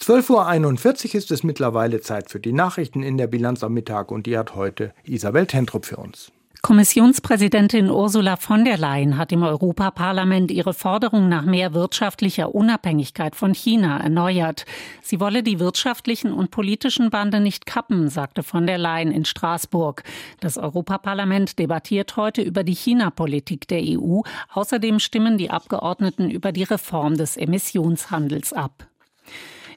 12.41 0.00 1.08
Uhr 1.08 1.14
ist 1.14 1.30
es 1.30 1.44
mittlerweile 1.44 2.00
Zeit 2.00 2.30
für 2.30 2.40
die 2.40 2.52
Nachrichten 2.52 3.02
in 3.02 3.16
der 3.16 3.28
Bilanz 3.28 3.62
am 3.62 3.74
Mittag 3.74 4.10
und 4.10 4.26
die 4.26 4.36
hat 4.36 4.54
heute 4.54 4.92
Isabel 5.04 5.46
Tentrup 5.46 5.86
für 5.86 5.96
uns. 5.96 6.32
Kommissionspräsidentin 6.64 7.90
Ursula 7.90 8.38
von 8.38 8.64
der 8.64 8.78
Leyen 8.78 9.18
hat 9.18 9.32
im 9.32 9.42
Europaparlament 9.42 10.50
ihre 10.50 10.72
Forderung 10.72 11.28
nach 11.28 11.44
mehr 11.44 11.74
wirtschaftlicher 11.74 12.54
Unabhängigkeit 12.54 13.36
von 13.36 13.52
China 13.52 14.00
erneuert. 14.00 14.64
Sie 15.02 15.20
wolle 15.20 15.42
die 15.42 15.58
wirtschaftlichen 15.58 16.32
und 16.32 16.50
politischen 16.50 17.10
Bande 17.10 17.40
nicht 17.40 17.66
kappen, 17.66 18.08
sagte 18.08 18.42
von 18.42 18.66
der 18.66 18.78
Leyen 18.78 19.12
in 19.12 19.26
Straßburg. 19.26 20.04
Das 20.40 20.56
Europaparlament 20.56 21.58
debattiert 21.58 22.16
heute 22.16 22.40
über 22.40 22.64
die 22.64 22.74
China-Politik 22.74 23.68
der 23.68 23.82
EU. 23.82 24.22
Außerdem 24.54 25.00
stimmen 25.00 25.36
die 25.36 25.50
Abgeordneten 25.50 26.30
über 26.30 26.50
die 26.50 26.62
Reform 26.62 27.18
des 27.18 27.36
Emissionshandels 27.36 28.54
ab. 28.54 28.88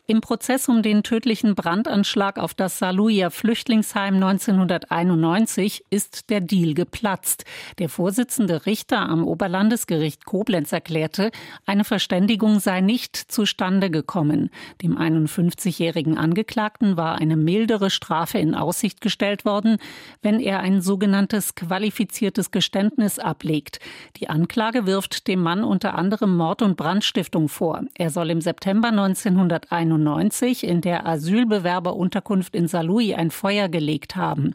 Im 0.10 0.22
Prozess 0.22 0.70
um 0.70 0.84
den 0.84 1.04
tödlichen 1.04 1.54
Brandanschlag 1.54 2.40
auf 2.40 2.54
das 2.54 2.80
Saluja 2.80 3.30
Flüchtlingsheim 3.30 4.16
1991 4.16 5.84
ist 5.90 6.30
der 6.30 6.40
Deal 6.40 6.76
geplatzt. 6.76 7.44
Der 7.78 7.90
Vorsitzende 7.90 8.66
Richter 8.66 9.00
am 9.00 9.28
Oberlandesgericht 9.28 10.24
Koblenz 10.24 10.72
erklärte, 10.72 11.30
eine 11.66 11.84
Verständigung 11.84 12.62
sei 12.62 12.80
nicht 12.80 13.18
zustande 13.18 13.90
gekommen. 13.90 14.50
Dem 14.82 14.98
51-jährigen 14.98 16.18
Angeklagten 16.18 16.96
war 16.96 17.18
eine 17.18 17.36
mildere 17.36 17.90
Strafe 17.90 18.38
in 18.38 18.56
Aussicht 18.56 19.02
gestellt 19.02 19.44
worden, 19.44 19.76
wenn 20.22 20.40
er 20.40 20.62
ein 20.62 20.80
sogenanntes 20.80 21.54
qualifiziertes 21.56 22.52
Geständnis 22.52 23.20
ablegt. 23.20 23.82
Die 24.16 24.30
Anklage 24.30 24.86
wirft 24.86 25.28
dem 25.28 25.42
Mann 25.42 25.66
unter 25.66 25.96
anderem 25.96 26.38
Mord 26.38 26.62
und 26.62 26.78
Brandstiftung 26.78 27.50
vor. 27.50 27.82
Er 27.96 28.10
soll 28.10 28.30
im 28.30 28.40
September 28.40 28.88
1991 28.88 29.97
1991 29.98 30.64
in 30.64 30.82
der 30.82 31.06
Asylbewerberunterkunft 31.06 32.56
in 32.56 32.68
Saarlouis 32.68 33.14
ein 33.16 33.32
Feuer 33.32 33.70
gelegt 33.70 34.16
haben. 34.16 34.54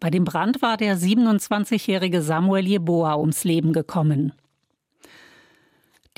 Bei 0.00 0.10
dem 0.10 0.24
Brand 0.24 0.62
war 0.62 0.76
der 0.76 0.96
27-jährige 0.96 2.22
Samuel 2.22 2.66
Jeboa 2.66 3.16
ums 3.16 3.44
Leben 3.44 3.72
gekommen. 3.72 4.32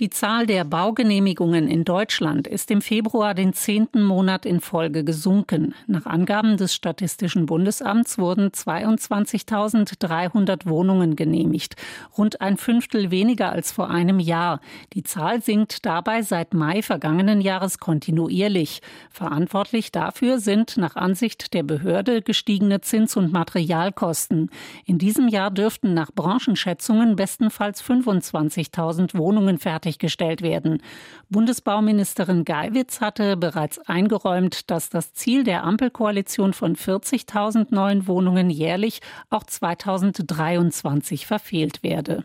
Die 0.00 0.10
Zahl 0.10 0.48
der 0.48 0.64
Baugenehmigungen 0.64 1.68
in 1.68 1.84
Deutschland 1.84 2.48
ist 2.48 2.72
im 2.72 2.82
Februar 2.82 3.32
den 3.32 3.52
zehnten 3.52 4.02
Monat 4.02 4.44
in 4.44 4.58
Folge 4.58 5.04
gesunken. 5.04 5.72
Nach 5.86 6.04
Angaben 6.04 6.56
des 6.56 6.74
Statistischen 6.74 7.46
Bundesamts 7.46 8.18
wurden 8.18 8.48
22.300 8.48 10.66
Wohnungen 10.66 11.14
genehmigt, 11.14 11.76
rund 12.18 12.40
ein 12.40 12.56
Fünftel 12.56 13.12
weniger 13.12 13.52
als 13.52 13.70
vor 13.70 13.88
einem 13.88 14.18
Jahr. 14.18 14.60
Die 14.94 15.04
Zahl 15.04 15.40
sinkt 15.40 15.86
dabei 15.86 16.22
seit 16.22 16.54
Mai 16.54 16.82
vergangenen 16.82 17.40
Jahres 17.40 17.78
kontinuierlich. 17.78 18.82
Verantwortlich 19.10 19.92
dafür 19.92 20.40
sind 20.40 20.76
nach 20.76 20.96
Ansicht 20.96 21.54
der 21.54 21.62
Behörde 21.62 22.20
gestiegene 22.20 22.80
Zins- 22.80 23.16
und 23.16 23.32
Materialkosten. 23.32 24.50
In 24.86 24.98
diesem 24.98 25.28
Jahr 25.28 25.52
dürften 25.52 25.94
nach 25.94 26.10
Branchenschätzungen 26.10 27.14
bestenfalls 27.14 27.80
25.000 27.80 29.16
Wohnungen 29.16 29.60
fertig 29.60 29.83
fertiggestellt 29.84 30.42
werden. 30.42 30.82
Bundesbauministerin 31.28 32.44
Geiwitz 32.44 33.00
hatte 33.00 33.36
bereits 33.36 33.78
eingeräumt, 33.80 34.70
dass 34.70 34.88
das 34.88 35.12
Ziel 35.12 35.44
der 35.44 35.64
Ampelkoalition 35.64 36.54
von 36.54 36.74
40.000 36.74 37.66
neuen 37.70 38.06
Wohnungen 38.06 38.48
jährlich 38.50 39.00
auch 39.30 39.44
2023 39.44 41.26
verfehlt 41.26 41.82
werde. 41.82 42.24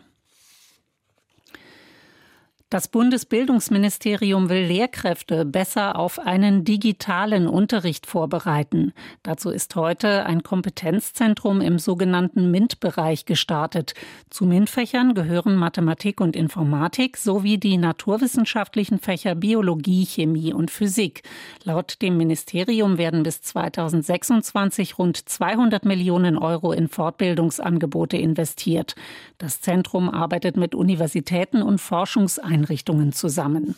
Das 2.71 2.87
Bundesbildungsministerium 2.87 4.47
will 4.47 4.63
Lehrkräfte 4.63 5.43
besser 5.43 5.97
auf 5.97 6.19
einen 6.19 6.65
digitalen 6.65 7.47
Unterricht 7.47 8.05
vorbereiten. 8.05 8.93
Dazu 9.23 9.49
ist 9.49 9.75
heute 9.75 10.27
ein 10.27 10.43
Kompetenzzentrum 10.43 11.61
im 11.61 11.79
sogenannten 11.79 12.51
MINT-Bereich 12.51 13.25
gestartet. 13.25 13.95
Zu 14.29 14.45
MINT-Fächern 14.45 15.15
gehören 15.15 15.55
Mathematik 15.55 16.21
und 16.21 16.35
Informatik 16.35 17.17
sowie 17.17 17.57
die 17.57 17.77
naturwissenschaftlichen 17.77 18.99
Fächer 18.99 19.33
Biologie, 19.33 20.05
Chemie 20.05 20.53
und 20.53 20.69
Physik. 20.69 21.23
Laut 21.63 21.99
dem 22.03 22.17
Ministerium 22.17 22.99
werden 22.99 23.23
bis 23.23 23.41
2026 23.41 24.99
rund 24.99 25.17
200 25.17 25.85
Millionen 25.85 26.37
Euro 26.37 26.71
in 26.71 26.87
Fortbildungsangebote 26.87 28.17
investiert. 28.17 28.93
Das 29.39 29.59
Zentrum 29.59 30.07
arbeitet 30.07 30.55
mit 30.55 30.75
Universitäten 30.75 31.63
und 31.63 31.81
Forschungseinrichtungen 31.81 32.58
Einrichtungen 32.59 33.13
zusammen. 33.13 33.75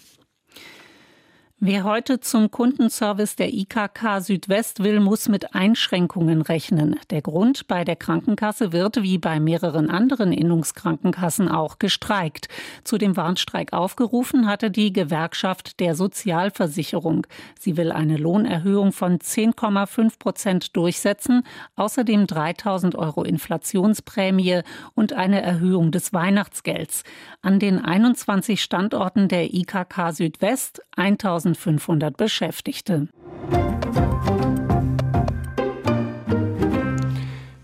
Wer 1.63 1.83
heute 1.83 2.19
zum 2.19 2.49
Kundenservice 2.49 3.35
der 3.35 3.53
IKK 3.53 4.19
Südwest 4.19 4.83
will, 4.83 4.99
muss 4.99 5.29
mit 5.29 5.53
Einschränkungen 5.53 6.41
rechnen. 6.41 6.95
Der 7.11 7.21
Grund 7.21 7.67
bei 7.67 7.83
der 7.83 7.95
Krankenkasse 7.95 8.71
wird 8.71 9.03
wie 9.03 9.19
bei 9.19 9.39
mehreren 9.39 9.91
anderen 9.91 10.31
Innungskrankenkassen 10.31 11.49
auch 11.49 11.77
gestreikt. 11.77 12.47
Zu 12.83 12.97
dem 12.97 13.15
Warnstreik 13.15 13.73
aufgerufen 13.73 14.47
hatte 14.47 14.71
die 14.71 14.91
Gewerkschaft 14.91 15.79
der 15.79 15.93
Sozialversicherung. 15.93 17.27
Sie 17.59 17.77
will 17.77 17.91
eine 17.91 18.17
Lohnerhöhung 18.17 18.91
von 18.91 19.19
10,5 19.19 20.17
Prozent 20.17 20.75
durchsetzen, 20.75 21.43
außerdem 21.75 22.25
3000 22.25 22.95
Euro 22.95 23.21
Inflationsprämie 23.21 24.61
und 24.95 25.13
eine 25.13 25.43
Erhöhung 25.43 25.91
des 25.91 26.11
Weihnachtsgelds. 26.11 27.03
An 27.43 27.59
den 27.59 27.77
21 27.85 28.63
Standorten 28.63 29.27
der 29.27 29.53
IKK 29.53 30.11
Südwest 30.11 30.81
1000 30.95 31.50
1500 31.55 32.17
Beschäftigte. 32.17 33.07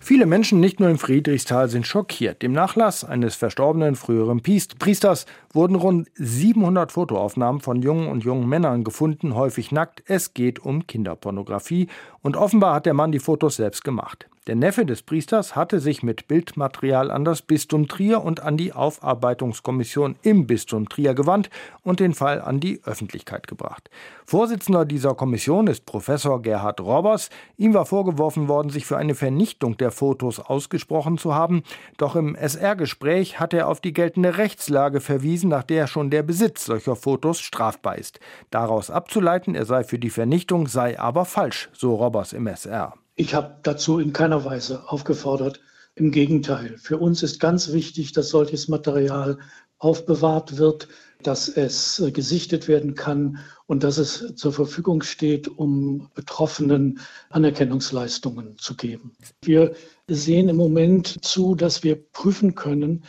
Viele 0.08 0.26
Menschen, 0.26 0.62
nicht 0.62 0.80
nur 0.80 0.90
im 0.90 0.98
Friedrichstal, 0.98 1.68
sind 1.68 1.86
schockiert. 1.86 2.42
Im 2.42 2.54
Nachlass 2.54 3.04
eines 3.04 3.36
verstorbenen 3.36 3.98
früheren 3.98 4.42
Priesters 4.42 5.26
wurden 5.52 5.76
rund 5.76 6.08
700 6.16 6.94
Fotoaufnahmen 6.94 7.60
von 7.60 7.82
jungen 7.82 8.08
und 8.08 8.24
jungen 8.24 8.48
Männern 8.48 8.86
gefunden, 8.86 9.36
häufig 9.36 9.74
nackt. 9.74 10.04
Es 10.06 10.34
geht 10.34 10.60
um 10.60 10.88
Kinderpornografie 10.88 11.88
und 12.22 12.38
offenbar 12.38 12.76
hat 12.76 12.86
der 12.86 12.94
Mann 12.94 13.12
die 13.12 13.20
Fotos 13.20 13.58
selbst 13.58 13.84
gemacht. 13.84 14.30
Der 14.48 14.56
Neffe 14.56 14.86
des 14.86 15.02
Priesters 15.02 15.58
hatte 15.58 15.82
sich 15.82 16.04
mit 16.04 16.30
Bildmaterial 16.30 17.12
an 17.12 17.26
das 17.26 17.42
Bistum 17.42 17.90
Trier 17.90 18.24
und 18.24 18.40
an 18.40 18.56
die 18.56 18.72
Aufarbeitungskommission 18.72 20.16
im 20.22 20.48
Bistum 20.48 20.88
Trier 20.88 21.14
gewandt 21.16 21.50
und 21.84 22.00
den 22.00 22.14
Fall 22.14 22.40
an 22.40 22.62
die 22.62 22.80
Öffentlichkeit 22.86 23.48
gebracht. 23.48 23.90
Vorsitzender 24.26 24.86
dieser 24.86 25.16
Kommission 25.16 25.68
ist 25.68 25.86
Professor 25.86 26.42
Gerhard 26.42 26.80
Robbers. 26.80 27.30
Ihm 27.58 27.74
war 27.74 27.86
vorgeworfen 27.86 28.48
worden, 28.48 28.70
sich 28.70 28.86
für 28.86 28.96
eine 28.96 29.16
Vernichtung 29.16 29.76
der 29.76 29.92
Fotos 29.92 30.40
ausgesprochen 30.40 31.18
zu 31.18 31.36
haben. 31.36 31.64
Doch 31.98 32.16
im 32.16 32.34
SR-Gespräch 32.34 33.42
hat 33.42 33.54
er 33.54 33.68
auf 33.68 33.82
die 33.82 33.92
geltende 33.92 34.38
Rechtslage 34.38 35.02
verwiesen, 35.02 35.50
nach 35.50 35.64
der 35.64 35.88
schon 35.88 36.10
der 36.10 36.24
Besitz 36.24 36.64
solcher 36.64 36.96
Fotos 36.96 37.42
strafbar 37.42 37.98
ist. 37.98 38.22
Daraus 38.50 38.92
abzuleiten, 38.92 39.56
er 39.56 39.66
sei 39.66 39.84
für 39.84 40.00
die 40.00 40.10
Vernichtung, 40.10 40.68
sei 40.68 40.98
aber 40.98 41.26
falsch, 41.26 41.68
so 41.74 41.96
Robbers 41.96 42.32
im 42.32 42.48
SR. 42.48 42.94
Ich 43.20 43.34
habe 43.34 43.58
dazu 43.64 43.98
in 43.98 44.14
keiner 44.14 44.46
Weise 44.46 44.84
aufgefordert. 44.92 45.60
Im 45.96 46.12
Gegenteil, 46.12 46.78
für 46.78 47.00
uns 47.00 47.24
ist 47.24 47.40
ganz 47.40 47.74
wichtig, 47.74 48.12
dass 48.12 48.30
solches 48.30 48.68
Material 48.68 49.40
aufbewahrt 49.80 50.58
wird, 50.60 50.88
dass 51.24 51.50
es 51.50 52.00
äh, 52.00 52.12
gesichtet 52.12 52.68
werden 52.68 52.94
kann 52.94 53.40
und 53.66 53.84
dass 53.84 53.98
es 53.98 54.36
zur 54.36 54.54
Verfügung 54.54 55.02
steht, 55.02 55.48
um 55.48 56.12
Betroffenen 56.14 57.00
Anerkennungsleistungen 57.32 58.56
zu 58.60 58.76
geben. 58.76 59.14
Wir 59.42 59.74
sehen 60.08 60.48
im 60.48 60.58
Moment 60.58 61.26
zu, 61.26 61.56
dass 61.56 61.84
wir 61.84 61.96
prüfen 61.96 62.54
können, 62.54 63.04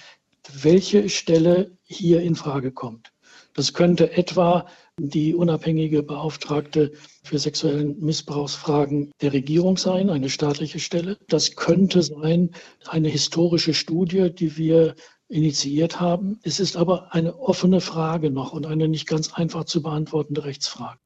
welche 0.63 1.11
Stelle 1.11 1.77
hier 1.83 2.23
in 2.23 2.35
Frage 2.35 2.73
kommt. 2.73 3.13
Das 3.53 3.75
könnte 3.75 4.17
etwa 4.17 4.67
die 4.99 5.35
unabhängige 5.35 6.03
Beauftragte 6.03 6.93
für 7.23 7.39
sexuellen 7.39 7.99
Missbrauchsfragen 8.01 9.13
der 9.21 9.33
Regierung 9.33 9.77
sein, 9.77 10.11
eine 10.11 10.29
staatliche 10.29 10.81
Stelle. 10.81 11.19
Das 11.29 11.57
könnte 11.57 12.03
sein 12.03 12.51
eine 12.87 13.09
historische 13.09 13.75
Studie, 13.75 14.33
die 14.35 14.57
wir 14.57 14.95
initiiert 15.29 16.01
haben. 16.01 16.39
Es 16.43 16.59
ist 16.59 16.77
aber 16.77 17.15
eine 17.15 17.39
offene 17.39 17.81
Frage 17.81 18.31
noch 18.31 18.53
und 18.53 18.67
eine 18.67 18.89
nicht 18.89 19.07
ganz 19.07 19.33
einfach 19.35 19.65
zu 19.65 19.83
beantwortende 19.83 20.45
Rechtsfrage. 20.45 20.99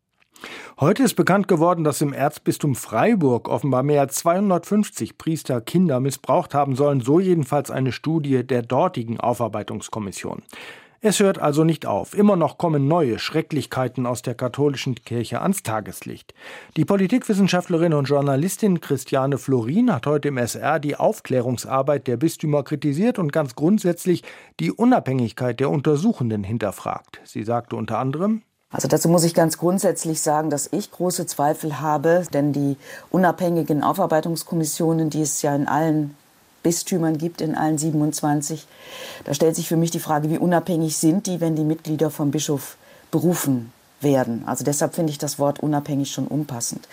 Heute 0.81 1.03
ist 1.05 1.15
bekannt 1.15 1.47
geworden, 1.47 1.85
dass 1.85 2.01
im 2.01 2.13
Erzbistum 2.13 2.75
Freiburg 2.75 3.49
offenbar 3.49 3.83
mehr 3.83 4.01
als 4.01 4.17
250 4.17 5.19
Priester 5.19 5.61
Kinder 5.61 6.01
missbraucht 6.01 6.55
haben 6.55 6.75
sollen, 6.75 7.01
so 7.01 7.21
jedenfalls 7.21 7.71
eine 7.71 7.93
Studie 7.93 8.45
der 8.45 8.63
dortigen 8.63 9.21
Aufarbeitungskommission. 9.21 10.43
Es 11.05 11.19
hört 11.19 11.41
also 11.41 11.65
nicht 11.65 11.85
auf. 11.85 12.17
Immer 12.17 12.37
noch 12.37 12.59
kommen 12.59 12.87
neue 12.87 13.19
Schrecklichkeiten 13.19 14.07
aus 14.07 14.23
der 14.23 14.37
katholischen 14.37 14.95
Kirche 14.95 15.41
ans 15.41 15.65
Tageslicht. 15.65 16.33
Die 16.77 16.85
Politikwissenschaftlerin 16.85 17.93
und 17.93 18.05
Journalistin 18.05 18.81
Christiane 18.81 19.39
Florin 19.39 19.93
hat 19.93 20.07
heute 20.07 20.29
im 20.29 20.39
SR 20.39 20.79
die 20.79 20.95
Aufklärungsarbeit 20.95 22.07
der 22.07 22.19
Bistümer 22.19 22.63
kritisiert 22.63 23.19
und 23.19 23.33
ganz 23.33 23.57
grundsätzlich 23.57 24.23
die 24.61 24.71
Unabhängigkeit 24.71 25.59
der 25.59 25.71
Untersuchenden 25.71 26.45
hinterfragt. 26.45 27.21
Sie 27.25 27.43
sagte 27.43 27.75
unter 27.75 27.99
anderem, 27.99 28.43
also 28.71 28.87
dazu 28.87 29.09
muss 29.09 29.25
ich 29.25 29.35
ganz 29.35 29.59
grundsätzlich 29.59 30.21
sagen, 30.21 30.51
dass 30.51 30.73
ich 30.73 30.93
große 30.93 31.27
Zweifel 31.27 31.81
habe, 31.81 32.23
denn 32.33 32.53
die 32.53 32.77
unabhängigen 33.11 33.83
Aufarbeitungskommissionen, 33.83 35.11
die 35.11 35.23
es 35.23 35.43
ja 35.43 35.53
in 35.57 35.67
allen 35.67 36.17
Bistümern 36.63 37.19
gibt, 37.19 37.41
in 37.41 37.55
allen 37.55 37.79
27. 37.79 38.67
Da 39.25 39.35
stellt 39.35 39.57
sich 39.57 39.69
für 39.69 39.77
mich 39.77 39.91
die 39.91 40.01
Frage, 40.01 40.31
wie 40.31 40.39
unabhängig 40.39 40.97
sind 40.97 41.27
die, 41.27 41.41
wenn 41.41 41.57
die 41.57 41.65
Mitglieder 41.65 42.11
vom 42.11 42.31
Bischof 42.31 42.77
berufen 43.11 43.73
werden. 44.01 44.45
Also 44.47 44.65
deshalb 44.65 44.95
finde 44.95 45.11
ich 45.11 45.19
das 45.19 45.39
Wort 45.39 45.61
unabhängig 45.61 46.13
schon 46.13 46.27
unpassend. 46.27 46.89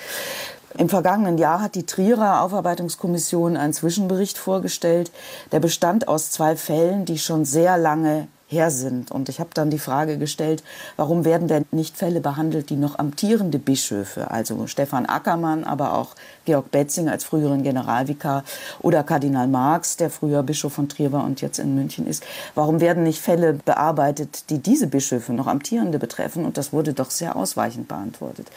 Im 0.78 0.90
vergangenen 0.90 1.38
Jahr 1.38 1.62
hat 1.62 1.76
die 1.76 1.86
Trierer 1.86 2.42
Aufarbeitungskommission 2.44 3.58
einen 3.58 3.74
Zwischenbericht 3.74 4.38
vorgestellt. 4.38 5.12
Der 5.52 5.60
bestand 5.60 6.08
aus 6.08 6.30
zwei 6.30 6.56
Fällen, 6.56 7.06
die 7.06 7.18
schon 7.18 7.44
sehr 7.44 7.78
lange 7.78 8.28
her 8.50 8.72
sind. 8.72 9.12
Und 9.12 9.30
ich 9.30 9.40
habe 9.40 9.52
dann 9.54 9.70
die 9.70 9.80
Frage 9.80 10.18
gestellt, 10.18 10.64
warum 10.98 11.24
werden 11.24 11.48
denn 11.48 11.66
nicht 11.72 11.96
Fälle 11.96 12.20
behandelt, 12.20 12.72
die 12.72 12.76
noch 12.76 12.98
amtierende 12.98 13.60
Bischöfe, 13.60 14.32
also 14.32 14.66
Stefan 14.66 15.06
Ackermann, 15.06 15.64
aber 15.64 15.94
auch 15.94 16.16
Georg 16.46 16.72
Betzing 16.72 17.10
als 17.10 17.24
früheren 17.24 17.62
Generalvikar 17.62 18.44
oder 18.82 19.04
Kardinal 19.04 19.48
Marx, 19.48 19.98
der 19.98 20.10
früher 20.10 20.42
Bischof 20.42 20.74
von 20.74 20.90
Trier 20.90 21.12
war 21.12 21.24
und 21.26 21.42
jetzt 21.42 21.60
in 21.60 21.76
München 21.76 22.08
ist, 22.08 22.24
warum 22.56 22.82
werden 22.82 23.04
nicht 23.04 23.22
Fälle 23.22 23.54
bearbeitet, 23.54 24.50
die 24.50 24.58
diese 24.58 24.88
Bischöfe 24.88 25.32
noch 25.34 25.46
amtierende 25.46 26.00
betreffen? 26.00 26.44
Und 26.44 26.58
das 26.58 26.74
wurde 26.74 26.94
doch 26.94 27.12
sehr 27.12 27.36
ausweichend 27.36 27.88
beantwortet. 27.88 28.48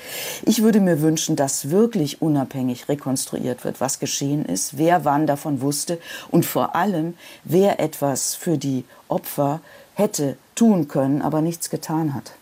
Ich 0.47 0.63
würde 0.63 0.81
mir 0.81 1.03
wünschen, 1.03 1.37
dass 1.37 1.69
wirklich 1.69 2.23
unabhängig 2.23 2.89
rekonstruiert 2.89 3.65
wird, 3.65 3.81
was 3.83 3.99
geschehen 3.99 4.47
ist, 4.47 4.79
wer 4.79 5.05
wann 5.05 5.27
davon 5.27 5.61
wusste 5.61 5.99
und 6.31 6.47
vor 6.47 6.75
allem, 6.75 7.15
wer 7.45 7.79
etwas 7.79 8.35
für 8.35 8.57
die 8.57 8.85
Opfer 9.09 9.61
hätte 9.95 10.37
tun 10.55 10.89
können, 10.89 11.23
aber 11.23 11.43
nichts 11.43 11.71
getan 11.71 12.15
hat. 12.15 12.35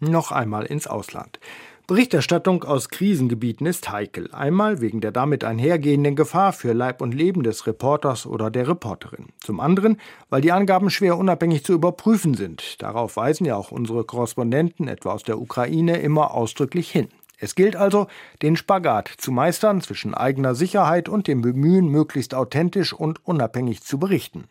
Noch 0.00 0.30
einmal 0.30 0.66
ins 0.66 0.86
Ausland. 0.86 1.40
Berichterstattung 1.88 2.64
aus 2.64 2.90
Krisengebieten 2.90 3.66
ist 3.66 3.90
heikel. 3.90 4.28
Einmal 4.34 4.82
wegen 4.82 5.00
der 5.00 5.10
damit 5.10 5.42
einhergehenden 5.42 6.16
Gefahr 6.16 6.52
für 6.52 6.74
Leib 6.74 7.00
und 7.00 7.14
Leben 7.14 7.42
des 7.42 7.66
Reporters 7.66 8.26
oder 8.26 8.50
der 8.50 8.68
Reporterin. 8.68 9.28
Zum 9.40 9.58
anderen, 9.58 9.98
weil 10.28 10.42
die 10.42 10.52
Angaben 10.52 10.90
schwer 10.90 11.16
unabhängig 11.16 11.64
zu 11.64 11.72
überprüfen 11.72 12.34
sind. 12.34 12.82
Darauf 12.82 13.16
weisen 13.16 13.46
ja 13.46 13.56
auch 13.56 13.72
unsere 13.72 14.04
Korrespondenten, 14.04 14.86
etwa 14.86 15.12
aus 15.12 15.22
der 15.22 15.40
Ukraine, 15.40 15.96
immer 15.96 16.34
ausdrücklich 16.34 16.90
hin. 16.90 17.08
Es 17.38 17.54
gilt 17.54 17.74
also, 17.74 18.06
den 18.42 18.56
Spagat 18.56 19.08
zu 19.16 19.32
meistern 19.32 19.80
zwischen 19.80 20.12
eigener 20.12 20.54
Sicherheit 20.54 21.08
und 21.08 21.26
dem 21.26 21.40
Bemühen, 21.40 21.88
möglichst 21.88 22.34
authentisch 22.34 22.92
und 22.92 23.24
unabhängig 23.24 23.82
zu 23.82 23.98
berichten. 23.98 24.48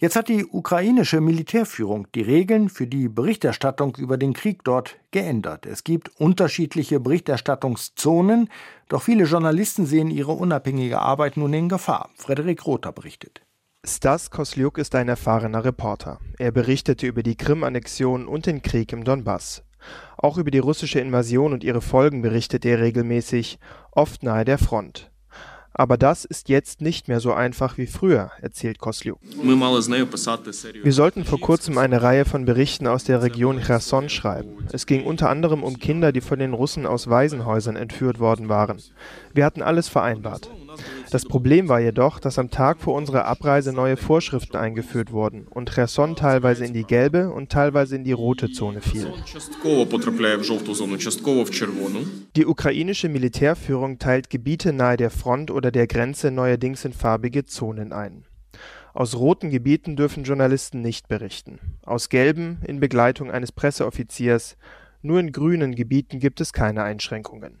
Jetzt 0.00 0.14
hat 0.14 0.28
die 0.28 0.46
ukrainische 0.46 1.20
Militärführung 1.20 2.06
die 2.14 2.22
Regeln 2.22 2.68
für 2.68 2.86
die 2.86 3.08
Berichterstattung 3.08 3.96
über 3.96 4.16
den 4.16 4.32
Krieg 4.32 4.62
dort 4.62 4.96
geändert. 5.10 5.66
Es 5.66 5.82
gibt 5.82 6.08
unterschiedliche 6.20 7.00
Berichterstattungszonen, 7.00 8.48
doch 8.88 9.02
viele 9.02 9.24
Journalisten 9.24 9.86
sehen 9.86 10.12
ihre 10.12 10.32
unabhängige 10.32 11.00
Arbeit 11.00 11.36
nun 11.36 11.52
in 11.52 11.68
Gefahr. 11.68 12.10
Frederik 12.14 12.64
Rother 12.64 12.92
berichtet. 12.92 13.42
Stas 13.84 14.30
Kosliuk 14.30 14.78
ist 14.78 14.94
ein 14.94 15.08
erfahrener 15.08 15.64
Reporter. 15.64 16.20
Er 16.38 16.52
berichtete 16.52 17.08
über 17.08 17.24
die 17.24 17.36
Krim-Annexion 17.36 18.28
und 18.28 18.46
den 18.46 18.62
Krieg 18.62 18.92
im 18.92 19.02
Donbass. 19.02 19.64
Auch 20.16 20.38
über 20.38 20.52
die 20.52 20.58
russische 20.58 21.00
Invasion 21.00 21.52
und 21.52 21.64
ihre 21.64 21.80
Folgen 21.80 22.22
berichtet 22.22 22.64
er 22.64 22.80
regelmäßig, 22.80 23.58
oft 23.90 24.22
nahe 24.22 24.44
der 24.44 24.58
Front. 24.58 25.10
Aber 25.78 25.96
das 25.96 26.24
ist 26.24 26.48
jetzt 26.48 26.80
nicht 26.80 27.06
mehr 27.06 27.20
so 27.20 27.32
einfach 27.32 27.78
wie 27.78 27.86
früher, 27.86 28.32
erzählt 28.42 28.80
Kosliuk. 28.80 29.20
Wir 30.82 30.92
sollten 30.92 31.24
vor 31.24 31.40
kurzem 31.40 31.78
eine 31.78 32.02
Reihe 32.02 32.24
von 32.24 32.44
Berichten 32.44 32.88
aus 32.88 33.04
der 33.04 33.22
Region 33.22 33.60
Cherson 33.62 34.08
schreiben. 34.08 34.66
Es 34.72 34.86
ging 34.86 35.04
unter 35.04 35.30
anderem 35.30 35.62
um 35.62 35.78
Kinder, 35.78 36.10
die 36.10 36.20
von 36.20 36.40
den 36.40 36.52
Russen 36.52 36.84
aus 36.84 37.08
Waisenhäusern 37.08 37.76
entführt 37.76 38.18
worden 38.18 38.48
waren. 38.48 38.82
Wir 39.32 39.44
hatten 39.44 39.62
alles 39.62 39.86
vereinbart. 39.86 40.50
Das 41.10 41.24
Problem 41.24 41.68
war 41.68 41.80
jedoch, 41.80 42.20
dass 42.20 42.38
am 42.38 42.50
Tag 42.50 42.80
vor 42.80 42.94
unserer 42.94 43.24
Abreise 43.24 43.72
neue 43.72 43.96
Vorschriften 43.96 44.56
eingeführt 44.56 45.10
wurden 45.10 45.46
und 45.48 45.70
Cherson 45.72 46.16
teilweise 46.16 46.66
in 46.66 46.74
die 46.74 46.84
gelbe 46.84 47.30
und 47.30 47.50
teilweise 47.50 47.96
in 47.96 48.04
die 48.04 48.12
rote 48.12 48.50
Zone 48.50 48.82
fiel. 48.82 49.12
Die 52.36 52.46
ukrainische 52.46 53.08
Militärführung 53.08 53.98
teilt 53.98 54.30
Gebiete 54.30 54.72
nahe 54.72 54.96
der 54.96 55.10
Front 55.10 55.50
oder 55.50 55.70
der 55.70 55.86
Grenze 55.86 56.30
neuerdings 56.30 56.84
in 56.84 56.92
farbige 56.92 57.46
Zonen 57.46 57.92
ein. 57.92 58.24
Aus 58.92 59.16
roten 59.16 59.50
Gebieten 59.50 59.96
dürfen 59.96 60.24
Journalisten 60.24 60.82
nicht 60.82 61.08
berichten, 61.08 61.58
aus 61.82 62.08
gelben 62.08 62.58
in 62.66 62.80
Begleitung 62.80 63.30
eines 63.30 63.52
Presseoffiziers, 63.52 64.56
nur 65.02 65.20
in 65.20 65.32
grünen 65.32 65.74
Gebieten 65.74 66.18
gibt 66.18 66.40
es 66.40 66.52
keine 66.52 66.82
Einschränkungen. 66.82 67.58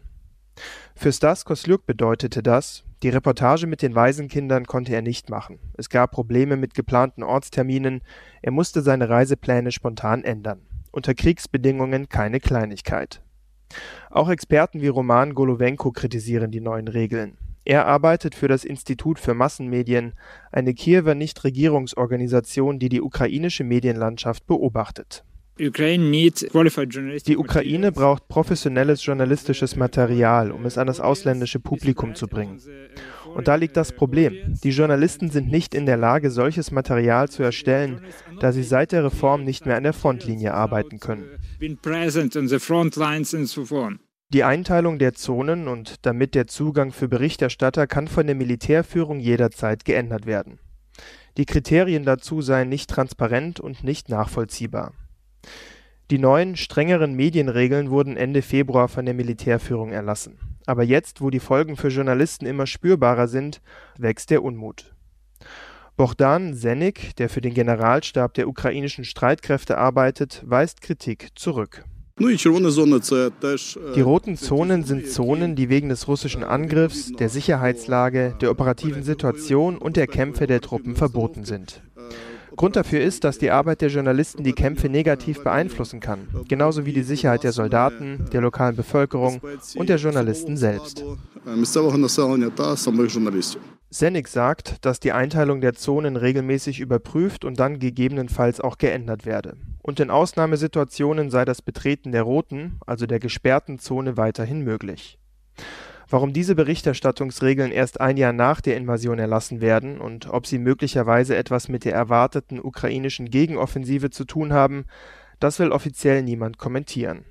Für 0.94 1.12
Stas 1.12 1.44
Kosliuk 1.44 1.86
bedeutete 1.86 2.42
das, 2.42 2.84
die 3.02 3.10
Reportage 3.10 3.66
mit 3.66 3.82
den 3.82 3.94
Waisenkindern 3.94 4.66
konnte 4.66 4.92
er 4.92 5.02
nicht 5.02 5.30
machen. 5.30 5.60
Es 5.74 5.88
gab 5.88 6.10
Probleme 6.10 6.56
mit 6.56 6.74
geplanten 6.74 7.22
Ortsterminen, 7.22 8.02
er 8.42 8.50
musste 8.50 8.82
seine 8.82 9.08
Reisepläne 9.08 9.70
spontan 9.70 10.24
ändern. 10.24 10.62
Unter 10.90 11.14
Kriegsbedingungen 11.14 12.08
keine 12.08 12.40
Kleinigkeit. 12.40 13.22
Auch 14.10 14.30
Experten 14.30 14.80
wie 14.80 14.88
Roman 14.88 15.34
Golowenko 15.34 15.92
kritisieren 15.92 16.50
die 16.50 16.60
neuen 16.60 16.88
Regeln. 16.88 17.36
Er 17.64 17.86
arbeitet 17.86 18.34
für 18.34 18.48
das 18.48 18.64
Institut 18.64 19.18
für 19.18 19.34
Massenmedien, 19.34 20.14
eine 20.50 20.72
Kiewer 20.72 21.14
Nichtregierungsorganisation, 21.14 22.78
die 22.78 22.88
die 22.88 23.02
ukrainische 23.02 23.62
Medienlandschaft 23.62 24.46
beobachtet. 24.46 25.22
Die 25.58 27.36
Ukraine 27.36 27.92
braucht 27.92 28.28
professionelles 28.28 29.04
journalistisches 29.04 29.76
Material, 29.76 30.52
um 30.52 30.64
es 30.66 30.78
an 30.78 30.86
das 30.86 31.00
ausländische 31.00 31.58
Publikum 31.58 32.14
zu 32.14 32.28
bringen. 32.28 32.60
Und 33.34 33.48
da 33.48 33.56
liegt 33.56 33.76
das 33.76 33.92
Problem. 33.92 34.34
Die 34.62 34.70
Journalisten 34.70 35.30
sind 35.30 35.50
nicht 35.50 35.74
in 35.74 35.86
der 35.86 35.96
Lage, 35.96 36.30
solches 36.30 36.70
Material 36.70 37.28
zu 37.28 37.42
erstellen, 37.42 38.00
da 38.40 38.52
sie 38.52 38.62
seit 38.62 38.92
der 38.92 39.04
Reform 39.04 39.44
nicht 39.44 39.66
mehr 39.66 39.76
an 39.76 39.82
der 39.82 39.92
Frontlinie 39.92 40.54
arbeiten 40.54 41.00
können. 41.00 41.26
Die 44.30 44.44
Einteilung 44.44 44.98
der 44.98 45.14
Zonen 45.14 45.68
und 45.68 46.06
damit 46.06 46.34
der 46.34 46.46
Zugang 46.46 46.92
für 46.92 47.08
Berichterstatter 47.08 47.86
kann 47.86 48.08
von 48.08 48.26
der 48.26 48.36
Militärführung 48.36 49.20
jederzeit 49.20 49.84
geändert 49.84 50.26
werden. 50.26 50.60
Die 51.36 51.46
Kriterien 51.46 52.04
dazu 52.04 52.42
seien 52.42 52.68
nicht 52.68 52.90
transparent 52.90 53.58
und 53.60 53.84
nicht 53.84 54.08
nachvollziehbar. 54.08 54.92
Die 56.10 56.18
neuen, 56.18 56.56
strengeren 56.56 57.14
Medienregeln 57.14 57.90
wurden 57.90 58.16
Ende 58.16 58.40
Februar 58.40 58.88
von 58.88 59.04
der 59.04 59.14
Militärführung 59.14 59.92
erlassen. 59.92 60.38
Aber 60.64 60.82
jetzt, 60.82 61.20
wo 61.20 61.30
die 61.30 61.40
Folgen 61.40 61.76
für 61.76 61.88
Journalisten 61.88 62.46
immer 62.46 62.66
spürbarer 62.66 63.28
sind, 63.28 63.60
wächst 63.98 64.30
der 64.30 64.42
Unmut. 64.42 64.94
Bohdan 65.98 66.54
Senik, 66.54 67.16
der 67.16 67.28
für 67.28 67.40
den 67.40 67.54
Generalstab 67.54 68.32
der 68.34 68.48
ukrainischen 68.48 69.04
Streitkräfte 69.04 69.76
arbeitet, 69.78 70.42
weist 70.46 70.80
Kritik 70.80 71.30
zurück. 71.34 71.84
Die 72.20 74.00
roten 74.00 74.36
Zonen 74.36 74.84
sind 74.84 75.08
Zonen, 75.08 75.54
die 75.56 75.68
wegen 75.68 75.88
des 75.88 76.08
russischen 76.08 76.42
Angriffs, 76.42 77.12
der 77.12 77.28
Sicherheitslage, 77.28 78.36
der 78.40 78.50
operativen 78.50 79.04
Situation 79.04 79.78
und 79.78 79.96
der 79.96 80.06
Kämpfe 80.06 80.46
der 80.46 80.60
Truppen 80.60 80.96
verboten 80.96 81.44
sind. 81.44 81.80
Grund 82.58 82.74
dafür 82.74 83.00
ist, 83.00 83.22
dass 83.22 83.38
die 83.38 83.52
Arbeit 83.52 83.82
der 83.82 83.88
Journalisten 83.88 84.42
die 84.42 84.52
Kämpfe 84.52 84.88
negativ 84.88 85.44
beeinflussen 85.44 86.00
kann, 86.00 86.26
genauso 86.48 86.84
wie 86.86 86.92
die 86.92 87.04
Sicherheit 87.04 87.44
der 87.44 87.52
Soldaten, 87.52 88.26
der 88.32 88.40
lokalen 88.40 88.74
Bevölkerung 88.74 89.40
und 89.76 89.88
der 89.88 89.98
Journalisten 89.98 90.56
selbst. 90.56 91.04
Senig 93.90 94.28
sagt, 94.28 94.84
dass 94.84 94.98
die 94.98 95.12
Einteilung 95.12 95.60
der 95.60 95.74
Zonen 95.74 96.16
regelmäßig 96.16 96.80
überprüft 96.80 97.44
und 97.44 97.60
dann 97.60 97.78
gegebenenfalls 97.78 98.60
auch 98.60 98.76
geändert 98.76 99.24
werde. 99.24 99.56
Und 99.80 100.00
in 100.00 100.10
Ausnahmesituationen 100.10 101.30
sei 101.30 101.44
das 101.44 101.62
Betreten 101.62 102.10
der 102.10 102.22
roten, 102.22 102.80
also 102.84 103.06
der 103.06 103.20
gesperrten 103.20 103.78
Zone 103.78 104.16
weiterhin 104.16 104.62
möglich. 104.62 105.20
Warum 106.10 106.32
diese 106.32 106.54
Berichterstattungsregeln 106.54 107.70
erst 107.70 108.00
ein 108.00 108.16
Jahr 108.16 108.32
nach 108.32 108.62
der 108.62 108.76
Invasion 108.78 109.18
erlassen 109.18 109.60
werden 109.60 110.00
und 110.00 110.28
ob 110.28 110.46
sie 110.46 110.58
möglicherweise 110.58 111.36
etwas 111.36 111.68
mit 111.68 111.84
der 111.84 111.94
erwarteten 111.94 112.60
ukrainischen 112.60 113.30
Gegenoffensive 113.30 114.08
zu 114.08 114.24
tun 114.24 114.54
haben, 114.54 114.86
das 115.38 115.58
will 115.58 115.70
offiziell 115.70 116.22
niemand 116.22 116.56
kommentieren. 116.56 117.26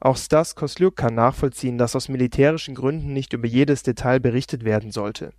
Auch 0.00 0.16
Stas 0.16 0.54
Kosliuk 0.54 0.96
kann 0.96 1.14
nachvollziehen, 1.14 1.78
dass 1.78 1.96
aus 1.96 2.08
militärischen 2.08 2.74
Gründen 2.74 3.12
nicht 3.12 3.32
über 3.32 3.46
jedes 3.46 3.82
Detail 3.82 4.20
berichtet 4.20 4.64
werden 4.64 4.90
sollte. 4.90 5.32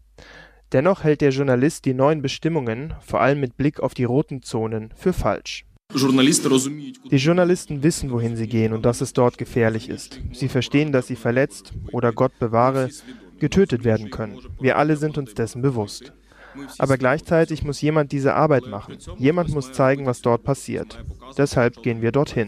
Dennoch 0.71 1.03
hält 1.03 1.21
der 1.21 1.29
Journalist 1.29 1.85
die 1.85 1.93
neuen 1.93 2.23
Bestimmungen, 2.23 2.95
vor 3.01 3.21
allem 3.21 3.41
mit 3.41 3.57
Blick 3.57 3.79
auf 3.79 3.93
die 3.93 4.05
roten 4.05 4.41
Zonen, 4.41 4.91
für 4.95 5.13
falsch. 5.13 5.65
Die 5.95 7.17
Journalisten 7.17 7.83
wissen, 7.83 8.11
wohin 8.11 8.35
sie 8.35 8.47
gehen 8.47 8.73
und 8.73 8.83
dass 8.83 9.01
es 9.01 9.13
dort 9.13 9.37
gefährlich 9.37 9.89
ist. 9.89 10.19
Sie 10.33 10.49
verstehen, 10.49 10.91
dass 10.91 11.07
sie 11.07 11.15
verletzt 11.15 11.73
oder 11.91 12.11
Gott 12.11 12.37
bewahre, 12.39 12.89
getötet 13.39 13.83
werden 13.83 14.09
können. 14.09 14.39
Wir 14.59 14.77
alle 14.77 14.97
sind 14.97 15.17
uns 15.17 15.33
dessen 15.33 15.61
bewusst. 15.61 16.13
Aber 16.77 16.97
gleichzeitig 16.97 17.63
muss 17.63 17.81
jemand 17.81 18.11
diese 18.11 18.33
Arbeit 18.35 18.67
machen. 18.67 18.97
Jemand 19.17 19.49
muss 19.49 19.71
zeigen, 19.71 20.05
was 20.05 20.21
dort 20.21 20.43
passiert. 20.43 21.03
Deshalb 21.37 21.81
gehen 21.83 22.01
wir 22.01 22.11
dorthin. 22.11 22.47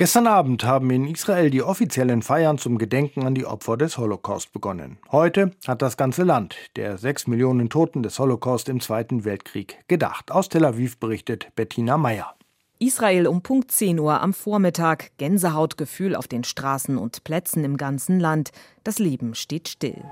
Gestern 0.00 0.26
Abend 0.28 0.64
haben 0.64 0.88
in 0.88 1.06
Israel 1.06 1.50
die 1.50 1.62
offiziellen 1.62 2.22
Feiern 2.22 2.56
zum 2.56 2.78
Gedenken 2.78 3.26
an 3.26 3.34
die 3.34 3.44
Opfer 3.44 3.76
des 3.76 3.98
Holocaust 3.98 4.50
begonnen. 4.50 4.96
Heute 5.12 5.50
hat 5.68 5.82
das 5.82 5.98
ganze 5.98 6.22
Land 6.22 6.56
der 6.76 6.96
sechs 6.96 7.26
Millionen 7.26 7.68
Toten 7.68 8.02
des 8.02 8.18
Holocaust 8.18 8.70
im 8.70 8.80
Zweiten 8.80 9.26
Weltkrieg 9.26 9.76
gedacht. 9.88 10.32
Aus 10.32 10.48
Tel 10.48 10.64
Aviv 10.64 10.96
berichtet 10.96 11.48
Bettina 11.54 11.98
Meyer. 11.98 12.34
Israel 12.78 13.26
um 13.26 13.42
Punkt 13.42 13.72
10 13.72 13.98
Uhr 13.98 14.22
am 14.22 14.32
Vormittag. 14.32 15.10
Gänsehautgefühl 15.18 16.16
auf 16.16 16.28
den 16.28 16.44
Straßen 16.44 16.96
und 16.96 17.22
Plätzen 17.22 17.62
im 17.62 17.76
ganzen 17.76 18.18
Land. 18.18 18.52
Das 18.84 18.98
Leben 18.98 19.34
steht 19.34 19.68
still. 19.68 20.02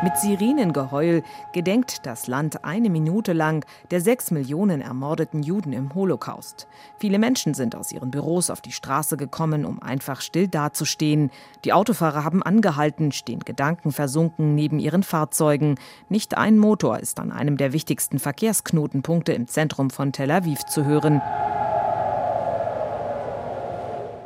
Mit 0.00 0.16
Sirenengeheul 0.16 1.24
gedenkt 1.52 2.06
das 2.06 2.28
Land 2.28 2.64
eine 2.64 2.88
Minute 2.88 3.32
lang 3.32 3.64
der 3.90 4.00
sechs 4.00 4.30
Millionen 4.30 4.80
ermordeten 4.80 5.42
Juden 5.42 5.72
im 5.72 5.92
Holocaust. 5.92 6.68
Viele 6.98 7.18
Menschen 7.18 7.52
sind 7.52 7.74
aus 7.74 7.90
ihren 7.90 8.12
Büros 8.12 8.48
auf 8.50 8.60
die 8.60 8.70
Straße 8.70 9.16
gekommen, 9.16 9.64
um 9.64 9.82
einfach 9.82 10.20
still 10.20 10.46
dazustehen. 10.46 11.32
Die 11.64 11.72
Autofahrer 11.72 12.22
haben 12.22 12.44
angehalten, 12.44 13.10
stehen 13.10 13.40
gedankenversunken 13.40 14.54
neben 14.54 14.78
ihren 14.78 15.02
Fahrzeugen. 15.02 15.74
Nicht 16.08 16.38
ein 16.38 16.58
Motor 16.58 17.00
ist 17.00 17.18
an 17.18 17.32
einem 17.32 17.56
der 17.56 17.72
wichtigsten 17.72 18.20
Verkehrsknotenpunkte 18.20 19.32
im 19.32 19.48
Zentrum 19.48 19.90
von 19.90 20.12
Tel 20.12 20.30
Aviv 20.30 20.64
zu 20.66 20.84
hören. 20.84 21.20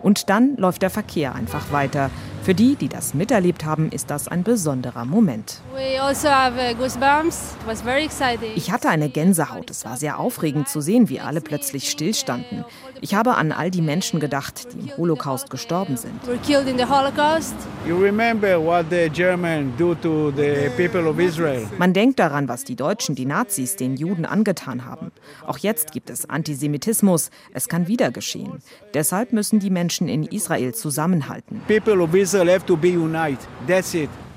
Und 0.03 0.29
dann 0.29 0.55
läuft 0.59 0.83
der 0.83 0.91
Verkehr 0.91 1.35
einfach 1.35 1.73
weiter. 1.73 2.11
Für 2.43 2.55
die, 2.55 2.75
die 2.75 2.89
das 2.89 3.15
miterlebt 3.15 3.65
haben, 3.65 3.91
ist 3.91 4.11
das 4.11 4.27
ein 4.27 4.43
besonderer 4.43 5.05
Moment. 5.05 5.61
Also 6.05 6.29
ich 8.57 8.73
hatte 8.73 8.89
eine 8.89 9.09
Gänsehaut. 9.09 9.71
Es 9.71 9.85
war 9.85 9.97
sehr 9.97 10.19
aufregend 10.19 10.69
zu 10.69 10.81
sehen, 10.81 11.09
wie 11.09 11.21
alle 11.21 11.41
plötzlich 11.41 11.89
stillstanden. 11.89 12.65
Ich 13.01 13.15
habe 13.15 13.37
an 13.37 13.53
all 13.53 13.71
die 13.71 13.81
Menschen 13.81 14.19
gedacht, 14.19 14.69
die 14.73 14.81
im 14.81 14.97
Holocaust 14.97 15.51
gestorben 15.51 15.97
sind. 15.97 16.15
Man 21.79 21.93
denkt 21.93 22.19
daran, 22.19 22.49
was 22.49 22.65
die 22.65 22.77
Deutschen, 22.77 23.15
die 23.15 23.27
Nazis, 23.27 23.77
den 23.77 23.97
Juden 23.97 24.25
angetan 24.25 24.85
haben. 24.85 25.13
Auch 25.47 25.59
jetzt 25.59 25.93
gibt 25.93 26.11
es 26.11 26.29
Antisemitismus. 26.29 27.31
Es 27.53 27.69
kann 27.69 27.87
wieder 27.87 28.11
geschehen. 28.11 28.59
Deshalb 28.95 29.33
müssen 29.33 29.61
die 29.61 29.71
Menschen 29.71 30.09
in 30.09 30.25
Israel 30.25 30.75
zusammenhalten. 30.75 31.61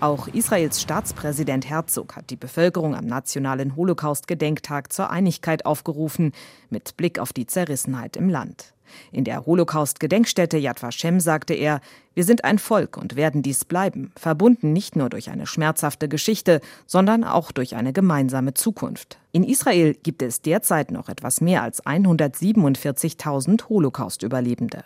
Auch 0.01 0.27
Israels 0.27 0.81
Staatspräsident 0.81 1.69
Herzog 1.69 2.17
hat 2.17 2.29
die 2.29 2.35
Bevölkerung 2.35 2.93
am 2.93 3.05
nationalen 3.05 3.77
Holocaust-Gedenktag 3.77 4.91
zur 4.91 5.09
Einigkeit 5.09 5.65
aufgerufen, 5.65 6.33
mit 6.69 6.97
Blick 6.97 7.19
auf 7.19 7.31
die 7.31 7.45
Zerrissenheit 7.45 8.17
im 8.17 8.27
Land. 8.27 8.73
In 9.13 9.23
der 9.23 9.45
Holocaust-Gedenkstätte 9.45 10.57
Yad 10.57 10.83
Vashem 10.83 11.21
sagte 11.21 11.53
er, 11.53 11.79
wir 12.13 12.25
sind 12.25 12.43
ein 12.43 12.59
Volk 12.59 12.97
und 12.97 13.15
werden 13.15 13.41
dies 13.41 13.63
bleiben, 13.63 14.11
verbunden 14.17 14.73
nicht 14.73 14.97
nur 14.97 15.09
durch 15.09 15.29
eine 15.29 15.47
schmerzhafte 15.47 16.09
Geschichte, 16.09 16.59
sondern 16.85 17.23
auch 17.23 17.53
durch 17.53 17.75
eine 17.75 17.93
gemeinsame 17.93 18.53
Zukunft. 18.53 19.19
In 19.31 19.45
Israel 19.45 19.93
gibt 19.93 20.21
es 20.21 20.41
derzeit 20.41 20.91
noch 20.91 21.07
etwas 21.07 21.39
mehr 21.39 21.63
als 21.63 21.81
147.000 21.85 23.69
Holocaust-Überlebende. 23.69 24.83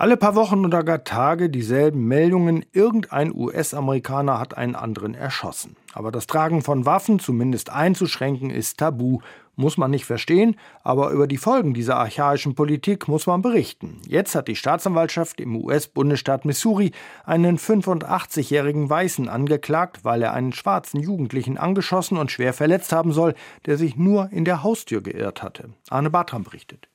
Alle 0.00 0.16
paar 0.16 0.36
Wochen 0.36 0.64
oder 0.64 0.84
gar 0.84 1.02
Tage 1.02 1.50
dieselben 1.50 2.06
Meldungen, 2.06 2.64
irgendein 2.70 3.34
US-Amerikaner 3.34 4.38
hat 4.38 4.56
einen 4.56 4.76
anderen 4.76 5.14
erschossen. 5.14 5.74
Aber 5.92 6.12
das 6.12 6.28
Tragen 6.28 6.62
von 6.62 6.86
Waffen 6.86 7.18
zumindest 7.18 7.70
einzuschränken 7.70 8.48
ist 8.50 8.78
tabu. 8.78 9.18
Muss 9.56 9.76
man 9.76 9.90
nicht 9.90 10.04
verstehen, 10.04 10.54
aber 10.84 11.10
über 11.10 11.26
die 11.26 11.36
Folgen 11.36 11.74
dieser 11.74 11.96
archaischen 11.96 12.54
Politik 12.54 13.08
muss 13.08 13.26
man 13.26 13.42
berichten. 13.42 14.00
Jetzt 14.06 14.36
hat 14.36 14.46
die 14.46 14.54
Staatsanwaltschaft 14.54 15.40
im 15.40 15.56
US-Bundesstaat 15.56 16.44
Missouri 16.44 16.92
einen 17.24 17.58
85-jährigen 17.58 18.88
Weißen 18.88 19.28
angeklagt, 19.28 20.04
weil 20.04 20.22
er 20.22 20.32
einen 20.32 20.52
schwarzen 20.52 21.00
Jugendlichen 21.00 21.58
angeschossen 21.58 22.18
und 22.18 22.30
schwer 22.30 22.52
verletzt 22.52 22.92
haben 22.92 23.10
soll, 23.10 23.34
der 23.66 23.76
sich 23.76 23.96
nur 23.96 24.30
in 24.30 24.44
der 24.44 24.62
Haustür 24.62 25.02
geirrt 25.02 25.42
hatte. 25.42 25.70
Arne 25.90 26.10
Bartram 26.10 26.44
berichtet. 26.44 26.88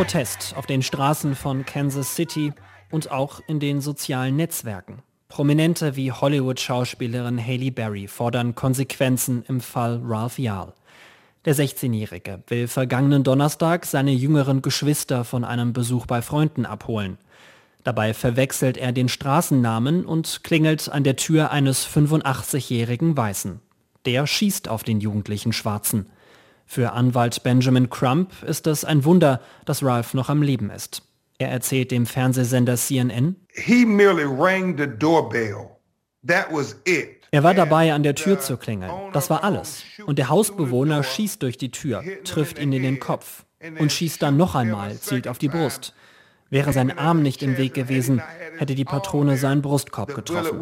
Protest 0.00 0.54
auf 0.56 0.64
den 0.64 0.80
Straßen 0.80 1.34
von 1.34 1.66
Kansas 1.66 2.14
City 2.14 2.54
und 2.90 3.10
auch 3.10 3.42
in 3.46 3.60
den 3.60 3.82
sozialen 3.82 4.34
Netzwerken. 4.34 5.02
Prominente 5.28 5.94
wie 5.94 6.10
Hollywood-Schauspielerin 6.10 7.38
Haley 7.38 7.70
Berry 7.70 8.08
fordern 8.08 8.54
Konsequenzen 8.54 9.44
im 9.46 9.60
Fall 9.60 10.00
Ralph 10.02 10.38
Yahl. 10.38 10.72
Der 11.44 11.54
16-Jährige 11.54 12.42
will 12.46 12.66
vergangenen 12.66 13.24
Donnerstag 13.24 13.84
seine 13.84 14.12
jüngeren 14.12 14.62
Geschwister 14.62 15.22
von 15.22 15.44
einem 15.44 15.74
Besuch 15.74 16.06
bei 16.06 16.22
Freunden 16.22 16.64
abholen. 16.64 17.18
Dabei 17.84 18.14
verwechselt 18.14 18.78
er 18.78 18.92
den 18.92 19.10
Straßennamen 19.10 20.06
und 20.06 20.42
klingelt 20.42 20.88
an 20.88 21.04
der 21.04 21.16
Tür 21.16 21.50
eines 21.50 21.86
85-jährigen 21.86 23.18
Weißen. 23.18 23.60
Der 24.06 24.26
schießt 24.26 24.66
auf 24.66 24.82
den 24.82 25.00
jugendlichen 25.00 25.52
Schwarzen. 25.52 26.06
Für 26.72 26.92
Anwalt 26.92 27.42
Benjamin 27.42 27.90
Crump 27.90 28.44
ist 28.44 28.68
es 28.68 28.84
ein 28.84 29.04
Wunder, 29.04 29.40
dass 29.64 29.82
Ralph 29.82 30.14
noch 30.14 30.28
am 30.28 30.40
Leben 30.40 30.70
ist. 30.70 31.02
Er 31.36 31.48
erzählt 31.48 31.90
dem 31.90 32.06
Fernsehsender 32.06 32.76
CNN, 32.76 33.34
er 37.32 37.42
war 37.42 37.54
dabei, 37.54 37.92
an 37.92 38.04
der 38.04 38.14
Tür 38.14 38.38
zu 38.38 38.56
klingeln. 38.56 38.92
Das 39.12 39.30
war 39.30 39.42
alles. 39.42 39.82
Und 40.06 40.20
der 40.20 40.28
Hausbewohner 40.28 41.02
schießt 41.02 41.42
durch 41.42 41.58
die 41.58 41.72
Tür, 41.72 42.04
trifft 42.22 42.60
ihn 42.60 42.72
in 42.72 42.84
den 42.84 43.00
Kopf 43.00 43.44
und 43.80 43.90
schießt 43.90 44.22
dann 44.22 44.36
noch 44.36 44.54
einmal, 44.54 44.94
zielt 44.94 45.26
auf 45.26 45.38
die 45.38 45.48
Brust. 45.48 45.92
Wäre 46.50 46.72
sein 46.72 46.96
Arm 46.96 47.20
nicht 47.20 47.42
im 47.42 47.58
Weg 47.58 47.74
gewesen, 47.74 48.22
hätte 48.58 48.76
die 48.76 48.84
Patrone 48.84 49.36
seinen 49.38 49.60
Brustkorb 49.60 50.14
getroffen. 50.14 50.60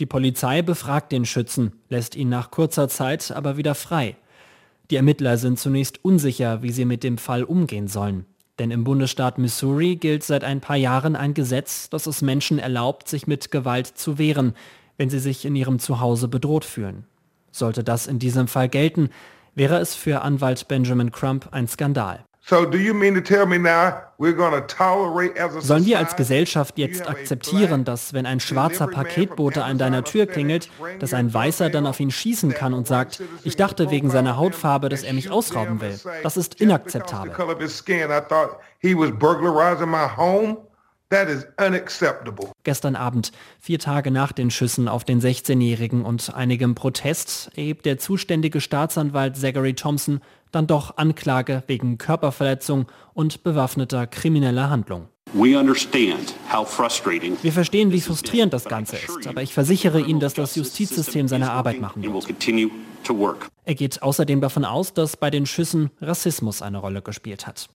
Die 0.00 0.06
Polizei 0.06 0.62
befragt 0.62 1.12
den 1.12 1.24
Schützen, 1.24 1.72
lässt 1.88 2.16
ihn 2.16 2.30
nach 2.30 2.50
kurzer 2.50 2.88
Zeit 2.88 3.30
aber 3.30 3.56
wieder 3.56 3.76
frei. 3.76 4.16
Die 4.90 4.96
Ermittler 4.96 5.38
sind 5.38 5.58
zunächst 5.58 6.04
unsicher, 6.04 6.62
wie 6.62 6.72
sie 6.72 6.84
mit 6.84 7.04
dem 7.04 7.16
Fall 7.16 7.44
umgehen 7.44 7.86
sollen. 7.86 8.26
Denn 8.58 8.72
im 8.72 8.84
Bundesstaat 8.84 9.38
Missouri 9.38 9.96
gilt 9.96 10.24
seit 10.24 10.42
ein 10.42 10.60
paar 10.60 10.76
Jahren 10.76 11.14
ein 11.16 11.32
Gesetz, 11.32 11.88
das 11.88 12.06
es 12.06 12.22
Menschen 12.22 12.58
erlaubt, 12.58 13.08
sich 13.08 13.26
mit 13.26 13.50
Gewalt 13.50 13.86
zu 13.86 14.18
wehren, 14.18 14.54
wenn 14.96 15.08
sie 15.08 15.20
sich 15.20 15.44
in 15.44 15.54
ihrem 15.54 15.78
Zuhause 15.78 16.28
bedroht 16.28 16.64
fühlen. 16.64 17.06
Sollte 17.52 17.84
das 17.84 18.06
in 18.06 18.18
diesem 18.18 18.48
Fall 18.48 18.68
gelten, 18.68 19.10
wäre 19.54 19.78
es 19.78 19.94
für 19.94 20.22
Anwalt 20.22 20.68
Benjamin 20.68 21.12
Crump 21.12 21.48
ein 21.52 21.68
Skandal. 21.68 22.24
Sollen 25.60 25.86
wir 25.86 25.98
als 25.98 26.16
Gesellschaft 26.16 26.78
jetzt 26.78 27.08
akzeptieren, 27.08 27.84
dass 27.84 28.12
wenn 28.12 28.26
ein 28.26 28.40
schwarzer 28.40 28.86
Paketbote 28.88 29.62
an 29.64 29.78
deiner 29.78 30.04
Tür 30.04 30.26
klingelt, 30.26 30.68
dass 30.98 31.14
ein 31.14 31.32
Weißer 31.32 31.70
dann 31.70 31.86
auf 31.86 32.00
ihn 32.00 32.10
schießen 32.10 32.52
kann 32.52 32.74
und 32.74 32.86
sagt, 32.86 33.22
ich 33.44 33.56
dachte 33.56 33.90
wegen 33.90 34.10
seiner 34.10 34.36
Hautfarbe, 34.36 34.88
dass 34.88 35.02
er 35.02 35.12
mich 35.12 35.30
ausrauben 35.30 35.80
will? 35.80 35.98
Das 36.22 36.36
ist 36.36 36.60
inakzeptabel. 36.60 37.32
Gestern 42.62 42.94
Abend, 42.94 43.32
vier 43.58 43.80
Tage 43.80 44.12
nach 44.12 44.30
den 44.30 44.50
Schüssen 44.50 44.86
auf 44.86 45.02
den 45.02 45.20
16-Jährigen 45.20 46.04
und 46.04 46.32
einigem 46.34 46.76
Protest, 46.76 47.50
erhebt 47.56 47.84
der 47.84 47.98
zuständige 47.98 48.60
Staatsanwalt 48.60 49.36
Zachary 49.36 49.74
Thompson 49.74 50.20
dann 50.52 50.68
doch 50.68 50.96
Anklage 50.98 51.64
wegen 51.66 51.98
Körperverletzung 51.98 52.86
und 53.12 53.42
bewaffneter 53.42 54.06
krimineller 54.06 54.70
Handlung. 54.70 55.08
Wir 57.42 57.52
verstehen, 57.52 57.92
wie 57.92 58.00
frustrierend 58.00 58.52
das 58.52 58.64
Ganze 58.64 58.96
ist, 58.96 59.26
aber 59.26 59.42
ich 59.42 59.54
versichere 59.54 60.00
Ihnen, 60.00 60.20
dass 60.20 60.34
das 60.34 60.56
Justizsystem 60.56 61.28
seine 61.28 61.50
Arbeit 61.52 61.80
machen 61.80 62.02
wird. 62.02 62.26
Er 63.64 63.74
geht 63.74 64.02
außerdem 64.02 64.40
davon 64.40 64.64
aus, 64.64 64.92
dass 64.92 65.16
bei 65.16 65.30
den 65.30 65.46
Schüssen 65.46 65.90
Rassismus 66.00 66.62
eine 66.62 66.78
Rolle 66.78 67.02
gespielt 67.02 67.46
hat. 67.46 67.68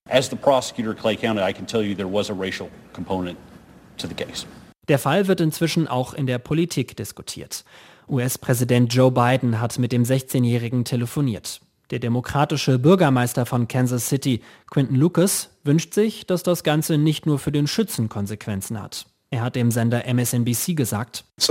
Der 4.88 4.98
Fall 4.98 5.26
wird 5.26 5.40
inzwischen 5.40 5.88
auch 5.88 6.14
in 6.14 6.26
der 6.26 6.38
Politik 6.38 6.96
diskutiert. 6.96 7.64
US-Präsident 8.08 8.94
Joe 8.94 9.10
Biden 9.10 9.60
hat 9.60 9.78
mit 9.78 9.90
dem 9.90 10.04
16-Jährigen 10.04 10.84
telefoniert. 10.84 11.60
Der 11.90 12.00
demokratische 12.00 12.78
Bürgermeister 12.80 13.46
von 13.46 13.68
Kansas 13.68 14.08
City, 14.08 14.42
Quinton 14.70 14.96
Lucas, 14.96 15.50
wünscht 15.62 15.94
sich, 15.94 16.26
dass 16.26 16.42
das 16.42 16.64
Ganze 16.64 16.98
nicht 16.98 17.26
nur 17.26 17.38
für 17.38 17.52
den 17.52 17.68
Schützen 17.68 18.08
Konsequenzen 18.08 18.82
hat. 18.82 19.06
Er 19.30 19.42
hat 19.42 19.56
dem 19.56 19.72
Sender 19.72 20.06
MSNBC 20.06 20.76
gesagt, 20.76 21.24
ich 21.36 21.50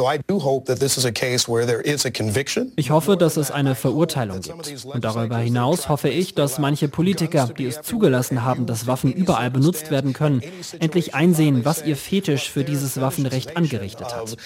hoffe, 2.89 3.17
dass 3.17 3.37
es 3.37 3.51
eine 3.51 3.75
Verurteilung 3.75 4.41
gibt. 4.41 4.85
Und 4.85 5.03
darüber 5.03 5.37
hinaus 5.37 5.89
hoffe 5.89 6.07
ich, 6.07 6.33
dass 6.35 6.57
manche 6.57 6.87
Politiker, 6.87 7.47
die 7.57 7.65
es 7.65 7.81
zugelassen 7.81 8.43
haben, 8.43 8.65
dass 8.65 8.87
Waffen 8.87 9.11
überall 9.11 9.51
benutzt 9.51 9.91
werden 9.91 10.13
können, 10.13 10.41
endlich 10.79 11.15
einsehen, 11.15 11.65
was 11.65 11.85
ihr 11.85 11.97
Fetisch 11.97 12.49
für 12.49 12.63
dieses 12.63 12.99
Waffenrecht 12.99 13.57
angerichtet 13.57 14.15
hat. 14.15 14.37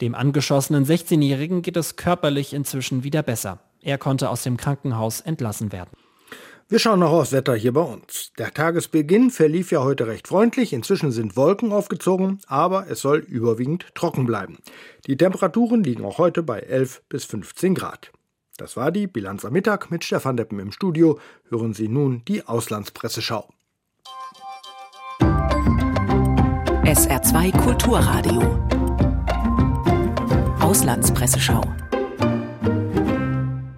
Dem 0.00 0.14
angeschossenen 0.14 0.86
16-Jährigen 0.86 1.60
geht 1.60 1.76
es 1.76 1.96
körperlich 1.96 2.54
inzwischen 2.54 3.04
wieder 3.04 3.22
besser. 3.22 3.60
Er 3.84 3.98
konnte 3.98 4.30
aus 4.30 4.42
dem 4.42 4.56
Krankenhaus 4.56 5.20
entlassen 5.20 5.70
werden. 5.70 5.90
Wir 6.70 6.78
schauen 6.78 7.00
noch 7.00 7.12
aufs 7.12 7.32
Wetter 7.32 7.54
hier 7.54 7.74
bei 7.74 7.82
uns. 7.82 8.32
Der 8.38 8.54
Tagesbeginn 8.54 9.30
verlief 9.30 9.70
ja 9.70 9.82
heute 9.82 10.06
recht 10.06 10.26
freundlich. 10.26 10.72
Inzwischen 10.72 11.12
sind 11.12 11.36
Wolken 11.36 11.70
aufgezogen, 11.70 12.40
aber 12.46 12.86
es 12.88 13.00
soll 13.02 13.18
überwiegend 13.18 13.94
trocken 13.94 14.24
bleiben. 14.24 14.56
Die 15.06 15.18
Temperaturen 15.18 15.84
liegen 15.84 16.06
auch 16.06 16.16
heute 16.16 16.42
bei 16.42 16.60
11 16.60 17.02
bis 17.10 17.26
15 17.26 17.74
Grad. 17.74 18.10
Das 18.56 18.78
war 18.78 18.90
die 18.90 19.06
Bilanz 19.06 19.44
am 19.44 19.52
Mittag 19.52 19.90
mit 19.90 20.02
Stefan 20.02 20.38
Deppen 20.38 20.58
im 20.58 20.72
Studio. 20.72 21.18
Hören 21.50 21.74
Sie 21.74 21.88
nun 21.88 22.22
die 22.26 22.46
Auslandspresseschau. 22.46 23.50
SR2 26.84 27.62
Kulturradio. 27.62 28.40
Auslandspresseschau. 30.60 31.62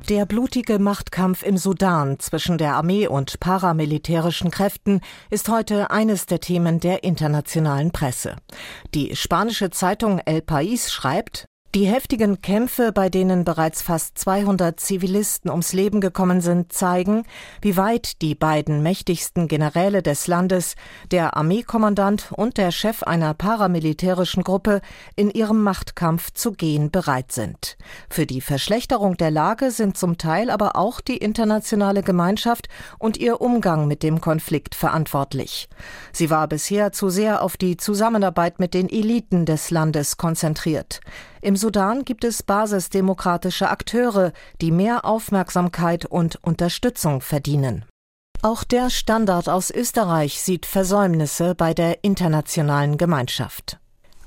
Der 0.08 0.24
blutige 0.24 0.78
Machtkampf 0.78 1.42
im 1.42 1.56
Sudan 1.56 2.20
zwischen 2.20 2.58
der 2.58 2.74
Armee 2.74 3.08
und 3.08 3.40
paramilitärischen 3.40 4.52
Kräften 4.52 5.00
ist 5.30 5.48
heute 5.48 5.90
eines 5.90 6.26
der 6.26 6.38
Themen 6.38 6.78
der 6.78 7.02
internationalen 7.02 7.90
Presse. 7.90 8.36
Die 8.94 9.16
spanische 9.16 9.70
Zeitung 9.70 10.20
El 10.24 10.42
País 10.42 10.92
schreibt, 10.92 11.48
die 11.76 11.84
heftigen 11.84 12.40
Kämpfe, 12.40 12.90
bei 12.90 13.10
denen 13.10 13.44
bereits 13.44 13.82
fast 13.82 14.16
200 14.16 14.80
Zivilisten 14.80 15.50
ums 15.50 15.74
Leben 15.74 16.00
gekommen 16.00 16.40
sind, 16.40 16.72
zeigen, 16.72 17.24
wie 17.60 17.76
weit 17.76 18.22
die 18.22 18.34
beiden 18.34 18.82
mächtigsten 18.82 19.46
Generäle 19.46 20.02
des 20.02 20.26
Landes, 20.26 20.74
der 21.10 21.36
Armeekommandant 21.36 22.32
und 22.34 22.56
der 22.56 22.70
Chef 22.70 23.02
einer 23.02 23.34
paramilitärischen 23.34 24.42
Gruppe, 24.42 24.80
in 25.16 25.30
ihrem 25.30 25.62
Machtkampf 25.62 26.30
zu 26.32 26.52
gehen 26.52 26.90
bereit 26.90 27.30
sind. 27.30 27.76
Für 28.08 28.24
die 28.24 28.40
Verschlechterung 28.40 29.18
der 29.18 29.30
Lage 29.30 29.70
sind 29.70 29.98
zum 29.98 30.16
Teil 30.16 30.48
aber 30.48 30.76
auch 30.76 31.02
die 31.02 31.18
internationale 31.18 32.02
Gemeinschaft 32.02 32.70
und 32.98 33.18
ihr 33.18 33.42
Umgang 33.42 33.86
mit 33.86 34.02
dem 34.02 34.22
Konflikt 34.22 34.74
verantwortlich. 34.74 35.68
Sie 36.10 36.30
war 36.30 36.48
bisher 36.48 36.92
zu 36.92 37.10
sehr 37.10 37.42
auf 37.42 37.58
die 37.58 37.76
Zusammenarbeit 37.76 38.60
mit 38.60 38.72
den 38.72 38.88
Eliten 38.88 39.44
des 39.44 39.70
Landes 39.70 40.16
konzentriert. 40.16 41.00
Im 41.46 41.54
Sudan 41.54 42.04
gibt 42.04 42.24
es 42.24 42.42
basisdemokratische 42.42 43.70
Akteure, 43.70 44.32
die 44.60 44.72
mehr 44.72 45.04
Aufmerksamkeit 45.04 46.04
und 46.04 46.42
Unterstützung 46.42 47.20
verdienen. 47.20 47.84
Auch 48.42 48.64
der 48.64 48.90
Standard 48.90 49.48
aus 49.48 49.70
Österreich 49.70 50.42
sieht 50.42 50.66
Versäumnisse 50.66 51.54
bei 51.54 51.72
der 51.72 52.02
internationalen 52.02 52.98
Gemeinschaft. 52.98 53.78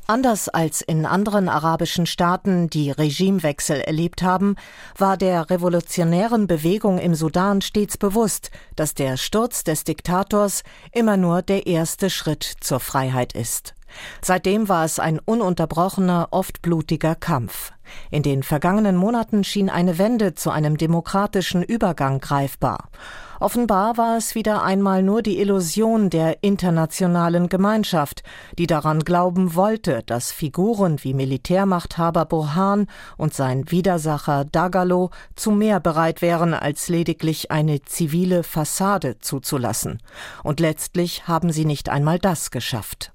Anders 0.07 0.47
als 0.47 0.79
in 0.79 1.05
anderen 1.05 1.49
arabischen 1.49 2.05
Staaten, 2.05 2.69
die 2.69 2.89
Regimewechsel 2.89 3.81
erlebt 3.81 4.23
haben, 4.23 4.55
war 4.97 5.17
der 5.17 5.49
revolutionären 5.49 6.47
Bewegung 6.47 6.99
im 6.99 7.15
Sudan 7.15 7.59
stets 7.59 7.97
bewusst, 7.97 8.49
dass 8.77 8.93
der 8.93 9.17
Sturz 9.17 9.65
des 9.65 9.83
Diktators 9.83 10.63
immer 10.93 11.17
nur 11.17 11.41
der 11.41 11.67
erste 11.67 12.09
Schritt 12.09 12.45
zur 12.61 12.79
Freiheit 12.79 13.33
ist. 13.33 13.75
Seitdem 14.21 14.69
war 14.69 14.85
es 14.85 14.99
ein 14.99 15.19
ununterbrochener, 15.19 16.29
oft 16.31 16.61
blutiger 16.61 17.15
Kampf. 17.15 17.71
In 18.11 18.23
den 18.23 18.43
vergangenen 18.43 18.95
Monaten 18.95 19.43
schien 19.43 19.69
eine 19.69 19.97
Wende 19.97 20.35
zu 20.35 20.51
einem 20.51 20.77
demokratischen 20.77 21.63
Übergang 21.63 22.19
greifbar. 22.19 22.89
Offenbar 23.39 23.95
war 23.95 24.17
es 24.17 24.35
wieder 24.35 24.63
einmal 24.63 25.01
nur 25.01 25.21
die 25.21 25.39
Illusion 25.39 26.09
der 26.09 26.43
internationalen 26.43 27.47
Gemeinschaft, 27.47 28.21
die 28.57 28.67
daran 28.67 28.99
glauben 28.99 29.55
wollte, 29.55 30.03
dass 30.05 30.33
Figuren 30.33 31.01
wie 31.03 31.13
Militärmachthaber 31.13 32.25
Burhan 32.25 32.87
und 33.15 33.33
sein 33.33 33.71
Widersacher 33.71 34.43
Dagalo 34.43 35.11
zu 35.35 35.51
mehr 35.51 35.79
bereit 35.79 36.21
wären, 36.21 36.53
als 36.53 36.89
lediglich 36.89 37.49
eine 37.49 37.81
zivile 37.81 38.43
Fassade 38.43 39.19
zuzulassen. 39.19 39.99
Und 40.43 40.59
letztlich 40.59 41.29
haben 41.29 41.53
sie 41.53 41.63
nicht 41.63 41.87
einmal 41.87 42.19
das 42.19 42.51
geschafft. 42.51 43.13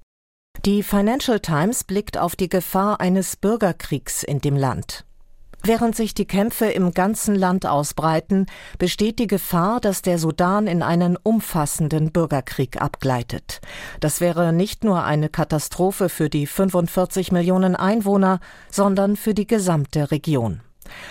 Die 0.65 0.81
Financial 0.81 1.39
Times 1.39 1.83
blickt 1.83 2.17
auf 2.17 2.35
die 2.35 2.49
Gefahr 2.49 2.99
eines 2.99 3.35
Bürgerkriegs 3.35 4.23
in 4.23 4.39
dem 4.39 4.55
Land. 4.55 5.05
Während 5.61 5.95
sich 5.95 6.15
die 6.15 6.25
Kämpfe 6.25 6.65
im 6.65 6.91
ganzen 6.91 7.35
Land 7.35 7.67
ausbreiten, 7.67 8.47
besteht 8.79 9.19
die 9.19 9.27
Gefahr, 9.27 9.79
dass 9.79 10.01
der 10.01 10.17
Sudan 10.17 10.65
in 10.65 10.81
einen 10.81 11.17
umfassenden 11.21 12.11
Bürgerkrieg 12.11 12.81
abgleitet. 12.81 13.61
Das 13.99 14.21
wäre 14.21 14.53
nicht 14.53 14.83
nur 14.83 15.03
eine 15.03 15.29
Katastrophe 15.29 16.09
für 16.09 16.31
die 16.31 16.47
45 16.47 17.31
Millionen 17.31 17.75
Einwohner, 17.75 18.39
sondern 18.71 19.17
für 19.17 19.35
die 19.35 19.45
gesamte 19.45 20.09
Region. 20.09 20.61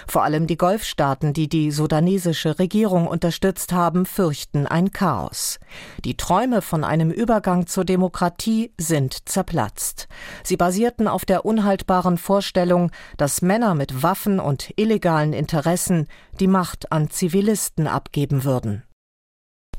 Vor 0.06 0.22
allem 0.22 0.46
die 0.46 0.56
Golfstaaten, 0.56 1.32
die 1.32 1.48
die 1.48 1.70
sudanesische 1.70 2.58
Regierung 2.58 3.06
unterstützt 3.06 3.72
haben, 3.72 4.06
fürchten 4.06 4.66
ein 4.66 4.90
Chaos. 4.90 5.58
Die 6.04 6.16
Träume 6.16 6.62
von 6.62 6.84
einem 6.84 7.10
Übergang 7.10 7.66
zur 7.66 7.84
Demokratie 7.84 8.72
sind 8.78 9.28
zerplatzt. 9.28 10.08
Sie 10.42 10.56
basierten 10.56 11.08
auf 11.08 11.24
der 11.24 11.44
unhaltbaren 11.44 12.18
Vorstellung, 12.18 12.90
dass 13.16 13.42
Männer 13.42 13.74
mit 13.74 14.02
Waffen 14.02 14.40
und 14.40 14.72
illegalen 14.76 15.32
Interessen 15.32 16.06
die 16.40 16.48
Macht 16.48 16.92
an 16.92 17.10
Zivilisten 17.10 17.86
abgeben 17.86 18.44
würden. 18.44 18.82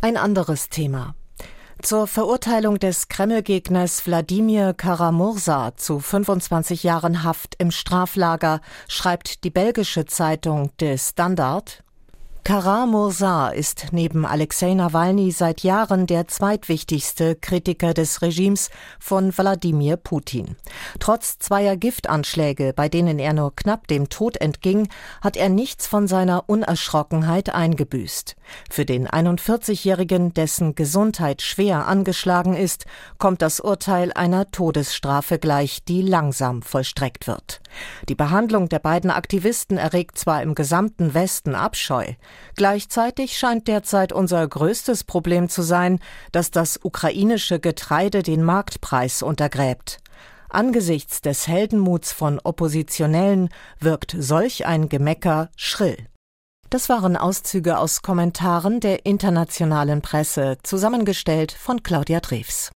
Ein 0.01 0.17
anderes 0.17 0.69
Thema. 0.69 1.15
Zur 1.81 2.07
Verurteilung 2.07 2.79
des 2.79 3.09
Kreml-Gegners 3.09 4.07
Wladimir 4.07 4.73
Karamursa 4.73 5.75
zu 5.75 5.99
25 5.99 6.83
Jahren 6.83 7.23
Haft 7.23 7.55
im 7.59 7.69
Straflager 7.69 8.61
schreibt 8.87 9.43
die 9.43 9.51
belgische 9.51 10.05
Zeitung 10.05 10.71
De 10.79 10.97
Standard 10.97 11.83
Kara 12.47 12.85
Mursa 12.85 13.47
ist 13.47 13.87
neben 13.91 14.23
Alexei 14.23 14.75
Nawalny 14.75 15.31
seit 15.31 15.61
Jahren 15.61 16.05
der 16.05 16.27
zweitwichtigste 16.27 17.35
Kritiker 17.35 17.95
des 17.95 18.21
Regimes 18.21 18.69
von 18.99 19.35
Wladimir 19.35 19.97
Putin. 19.97 20.55
Trotz 20.99 21.39
zweier 21.39 21.75
Giftanschläge, 21.75 22.71
bei 22.75 22.87
denen 22.87 23.17
er 23.17 23.33
nur 23.33 23.55
knapp 23.55 23.87
dem 23.87 24.09
Tod 24.09 24.37
entging, 24.37 24.89
hat 25.21 25.37
er 25.37 25.49
nichts 25.49 25.87
von 25.87 26.07
seiner 26.07 26.43
Unerschrockenheit 26.47 27.49
eingebüßt. 27.49 28.35
Für 28.69 28.85
den 28.85 29.07
41-Jährigen, 29.07 30.35
dessen 30.35 30.75
Gesundheit 30.75 31.41
schwer 31.41 31.87
angeschlagen 31.87 32.55
ist, 32.55 32.85
kommt 33.17 33.41
das 33.41 33.59
Urteil 33.59 34.13
einer 34.13 34.51
Todesstrafe 34.51 35.39
gleich, 35.39 35.83
die 35.83 36.03
langsam 36.03 36.61
vollstreckt 36.61 37.25
wird. 37.25 37.59
Die 38.07 38.15
Behandlung 38.15 38.69
der 38.69 38.79
beiden 38.79 39.09
Aktivisten 39.09 39.79
erregt 39.79 40.19
zwar 40.19 40.43
im 40.43 40.53
gesamten 40.53 41.15
Westen 41.15 41.55
Abscheu, 41.55 42.13
Gleichzeitig 42.55 43.37
scheint 43.37 43.67
derzeit 43.67 44.13
unser 44.13 44.47
größtes 44.47 45.03
Problem 45.03 45.49
zu 45.49 45.61
sein, 45.61 45.99
dass 46.31 46.51
das 46.51 46.79
ukrainische 46.83 47.59
Getreide 47.59 48.23
den 48.23 48.43
Marktpreis 48.43 49.21
untergräbt. 49.21 49.99
Angesichts 50.49 51.21
des 51.21 51.47
Heldenmuts 51.47 52.11
von 52.11 52.39
Oppositionellen 52.39 53.49
wirkt 53.79 54.15
solch 54.17 54.65
ein 54.65 54.89
Gemecker 54.89 55.49
schrill. 55.55 55.97
Das 56.69 56.89
waren 56.89 57.15
Auszüge 57.15 57.77
aus 57.77 58.01
Kommentaren 58.01 58.79
der 58.79 59.05
internationalen 59.05 60.01
Presse, 60.01 60.57
zusammengestellt 60.63 61.51
von 61.51 61.83
Claudia 61.83 62.19
Drews. 62.19 62.71